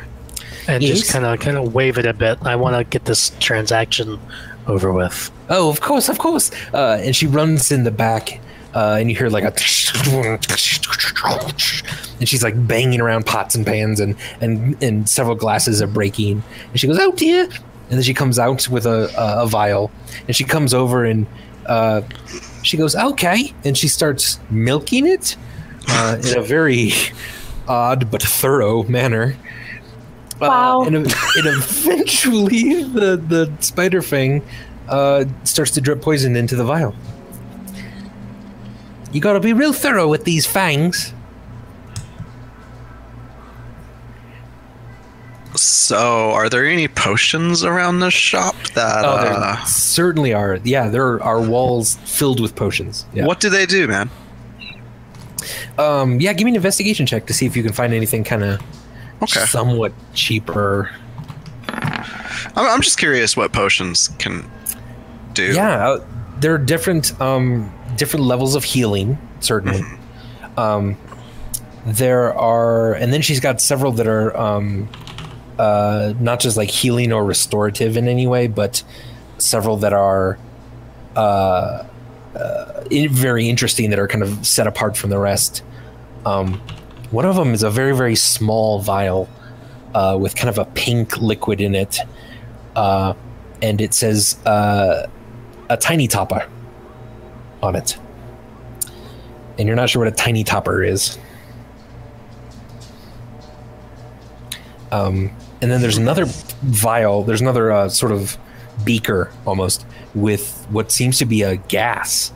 [0.69, 0.99] and Yes?
[1.01, 2.39] just kind of kind of wave it a bit.
[2.43, 4.19] I want to get this transaction
[4.67, 5.31] over with.
[5.51, 6.51] Oh, of course, of course.
[6.73, 8.41] Uh, and she runs in the back,
[8.75, 9.53] uh, and you hear like a,
[12.21, 16.43] and she's like banging around pots and pans, and and and several glasses are breaking.
[16.71, 17.49] And she goes, "Oh dear!"
[17.89, 19.91] And then she comes out with a a, a vial,
[20.27, 21.27] and she comes over and
[21.67, 22.03] uh,
[22.63, 25.37] she goes, "Okay," and she starts milking it
[25.89, 26.93] uh, in a very
[27.69, 29.37] odd but thorough manner.
[30.41, 30.83] Wow.
[30.83, 31.07] Uh, and, and
[31.37, 34.43] eventually, the the spider thing
[34.89, 36.95] uh, starts to drip poison into the vial.
[39.13, 41.13] You gotta be real thorough with these fangs.
[45.65, 49.05] So, are there any potions around the shop that?
[49.05, 50.59] Oh, there uh, certainly are.
[50.65, 53.07] Yeah, there are walls filled with potions.
[53.15, 53.27] Yeah.
[53.27, 54.11] What do they do, man?
[55.79, 56.21] Um.
[56.21, 56.33] Yeah.
[56.33, 58.61] Give me an investigation check to see if you can find anything kind of
[59.23, 59.45] Okay.
[59.47, 60.91] somewhat cheaper.
[61.69, 64.49] I'm, I'm just curious what potions can
[65.33, 65.53] do.
[65.55, 66.05] Yeah, uh,
[66.41, 69.19] there are different um, different levels of healing.
[69.41, 69.83] Certainly,
[70.57, 70.97] um,
[71.87, 74.89] there are, and then she's got several that are um,
[75.59, 78.83] uh, not just like healing or restorative in any way, but
[79.39, 80.39] several that are
[81.17, 81.85] uh,
[82.35, 85.63] uh, very interesting that are kind of set apart from the rest.
[86.27, 86.61] Um,
[87.11, 89.29] one of them is a very very small vial
[89.95, 91.99] uh, with kind of a pink liquid in it,
[92.77, 93.15] uh,
[93.63, 94.39] and it says.
[94.47, 95.09] Uh,
[95.69, 96.49] a tiny topper
[97.63, 97.97] on it.
[99.59, 101.19] And you're not sure what a tiny topper is.
[104.91, 105.31] Um,
[105.63, 106.25] and then there's another
[106.63, 108.37] vial, there's another uh, sort of
[108.85, 112.33] beaker almost with what seems to be a gas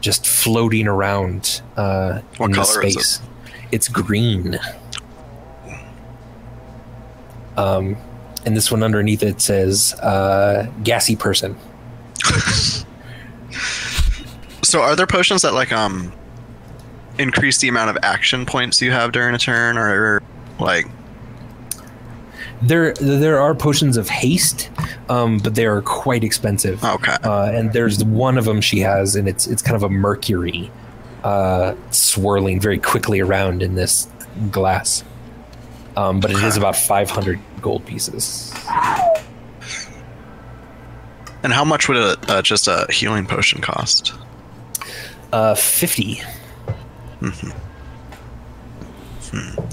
[0.00, 2.72] just floating around uh, What in the is it?
[2.92, 3.20] space.
[3.70, 4.58] It's green.
[7.56, 7.96] Um,
[8.44, 11.56] and this one underneath it says uh, gassy person.
[14.64, 16.12] So, are there potions that like um
[17.18, 20.22] increase the amount of action points you have during a turn, or
[20.58, 20.86] like
[22.62, 24.70] There, there are potions of haste,
[25.08, 26.82] um, but they are quite expensive.
[26.84, 27.16] okay?
[27.24, 30.70] Uh, and there's one of them she has, and it's it's kind of a mercury
[31.24, 34.08] uh, swirling very quickly around in this
[34.50, 35.04] glass.
[35.96, 38.54] Um, but it is about 500 gold pieces.
[41.42, 44.14] And how much would a uh, just a healing potion cost?
[45.32, 46.22] Uh, 50.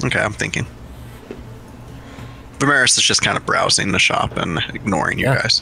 [0.06, 0.66] Okay, I'm thinking.
[2.60, 5.36] Vimeris is just kind of browsing the shop and ignoring you Yeah.
[5.42, 5.62] guys.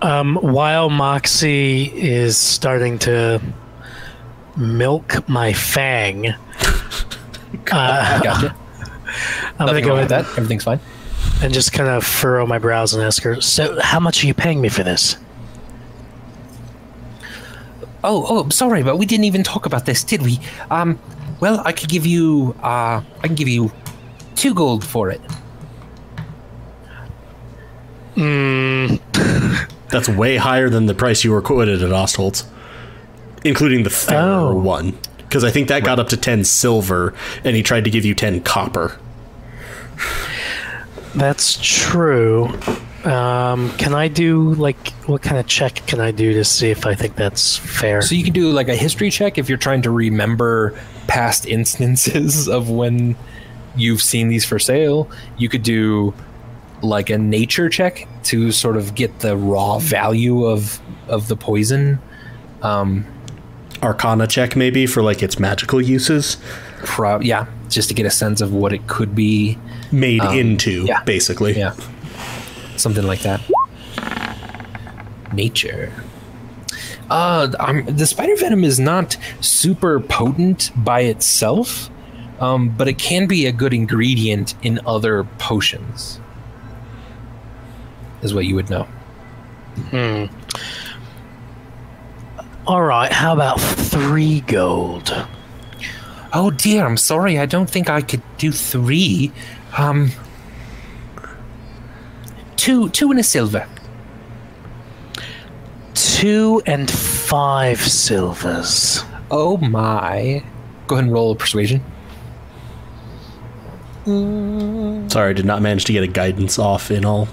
[0.00, 3.40] Um, while Moxie is starting to
[4.56, 6.28] milk my fang,
[7.70, 8.54] uh, Gotcha.
[9.58, 10.24] I'm gonna go with with that.
[10.36, 10.80] Everything's fine.
[11.42, 14.34] and just kind of furrow my brows and ask her, "So, how much are you
[14.34, 15.16] paying me for this?"
[18.04, 20.40] Oh, oh, sorry, but we didn't even talk about this, did we?
[20.70, 20.98] Um,
[21.38, 23.70] well, I could give you, uh, I can give you
[24.34, 25.20] two gold for it.
[28.16, 29.00] Mm,
[29.90, 32.44] That's way higher than the price you were quoted at Ostholtz,
[33.44, 34.54] including the fairer Oh.
[34.54, 34.98] one.
[35.18, 38.14] Because I think that got up to 10 silver, and he tried to give you
[38.14, 38.98] 10 copper.
[41.14, 42.46] that's true.
[43.04, 46.86] Um, can I do like what kind of check can I do to see if
[46.86, 48.00] I think that's fair?
[48.02, 50.78] So you can do like a history check if you're trying to remember
[51.08, 53.16] past instances of when
[53.76, 55.08] you've seen these for sale.
[55.38, 56.14] You could do
[56.82, 61.98] like a nature check to sort of get the raw value of of the poison.
[62.62, 63.04] Um,
[63.82, 66.36] Arcana check, maybe, for like its magical uses.
[66.84, 69.58] pro- yeah, just to get a sense of what it could be.
[69.90, 71.02] Made Um, into, yeah.
[71.04, 71.56] basically.
[71.58, 71.74] Yeah,
[72.76, 73.40] something like that.
[75.32, 75.92] Nature.
[77.10, 81.90] Uh, um, the spider venom is not super potent by itself,
[82.42, 86.20] um, but it can be a good ingredient in other potions.
[88.20, 88.82] Is what you would know.
[89.90, 90.24] Hmm.
[92.66, 95.14] All right, how about three gold?
[96.32, 97.38] Oh dear, I'm sorry.
[97.38, 99.30] I don't think I could do three.
[99.78, 100.10] Um,
[102.56, 103.68] two, two and a silver.
[105.94, 109.04] Two and five silvers.
[109.30, 110.42] Oh my!
[110.88, 111.82] Go ahead and roll a persuasion.
[114.06, 115.10] Mm.
[115.12, 117.28] Sorry, I did not manage to get a guidance off in all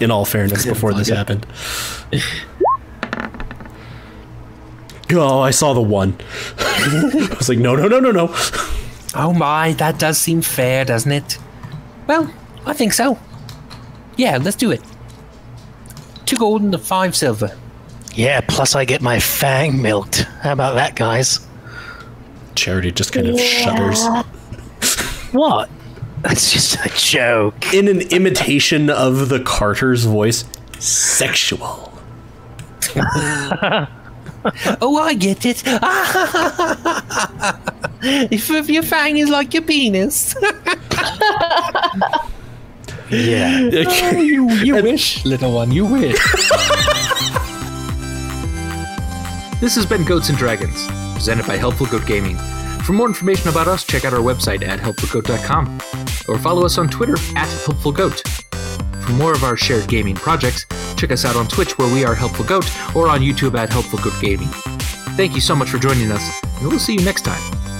[0.00, 1.16] in all fairness before this Okay.
[1.16, 1.46] happened.
[5.10, 6.16] Oh, I saw the one.
[6.58, 8.26] I was like, no, no, no, no, no.
[9.14, 11.38] Oh my, that does seem fair, doesn't it?
[12.06, 12.30] Well,
[12.66, 13.18] I think so.
[14.18, 14.82] Yeah, let's do it.
[16.26, 17.56] Two gold and five silver.
[18.14, 20.24] Yeah, plus I get my fang milked.
[20.42, 21.40] How about that, guys?
[22.54, 24.04] Charity just kind of shudders.
[25.32, 25.70] What?
[26.22, 27.72] That's just a joke.
[27.72, 30.44] In an imitation of the Carter's voice,
[30.78, 31.92] sexual.
[34.80, 35.62] Oh, I get it.
[38.32, 40.34] if, if your fang is like your penis.
[43.10, 43.70] Yeah.
[43.72, 46.18] Oh, you you wish, little one, you wish.
[49.60, 52.36] This has been Goats and Dragons, presented by Helpful Goat Gaming.
[52.84, 55.78] For more information about us, check out our website at helpfulgoat.com
[56.28, 58.22] or follow us on Twitter at helpfulgoat.
[59.04, 62.14] For more of our shared gaming projects, check us out on Twitch where we are
[62.14, 64.48] Helpful Goat or on YouTube at Helpful Goat Gaming.
[65.16, 67.77] Thank you so much for joining us, and we'll see you next time.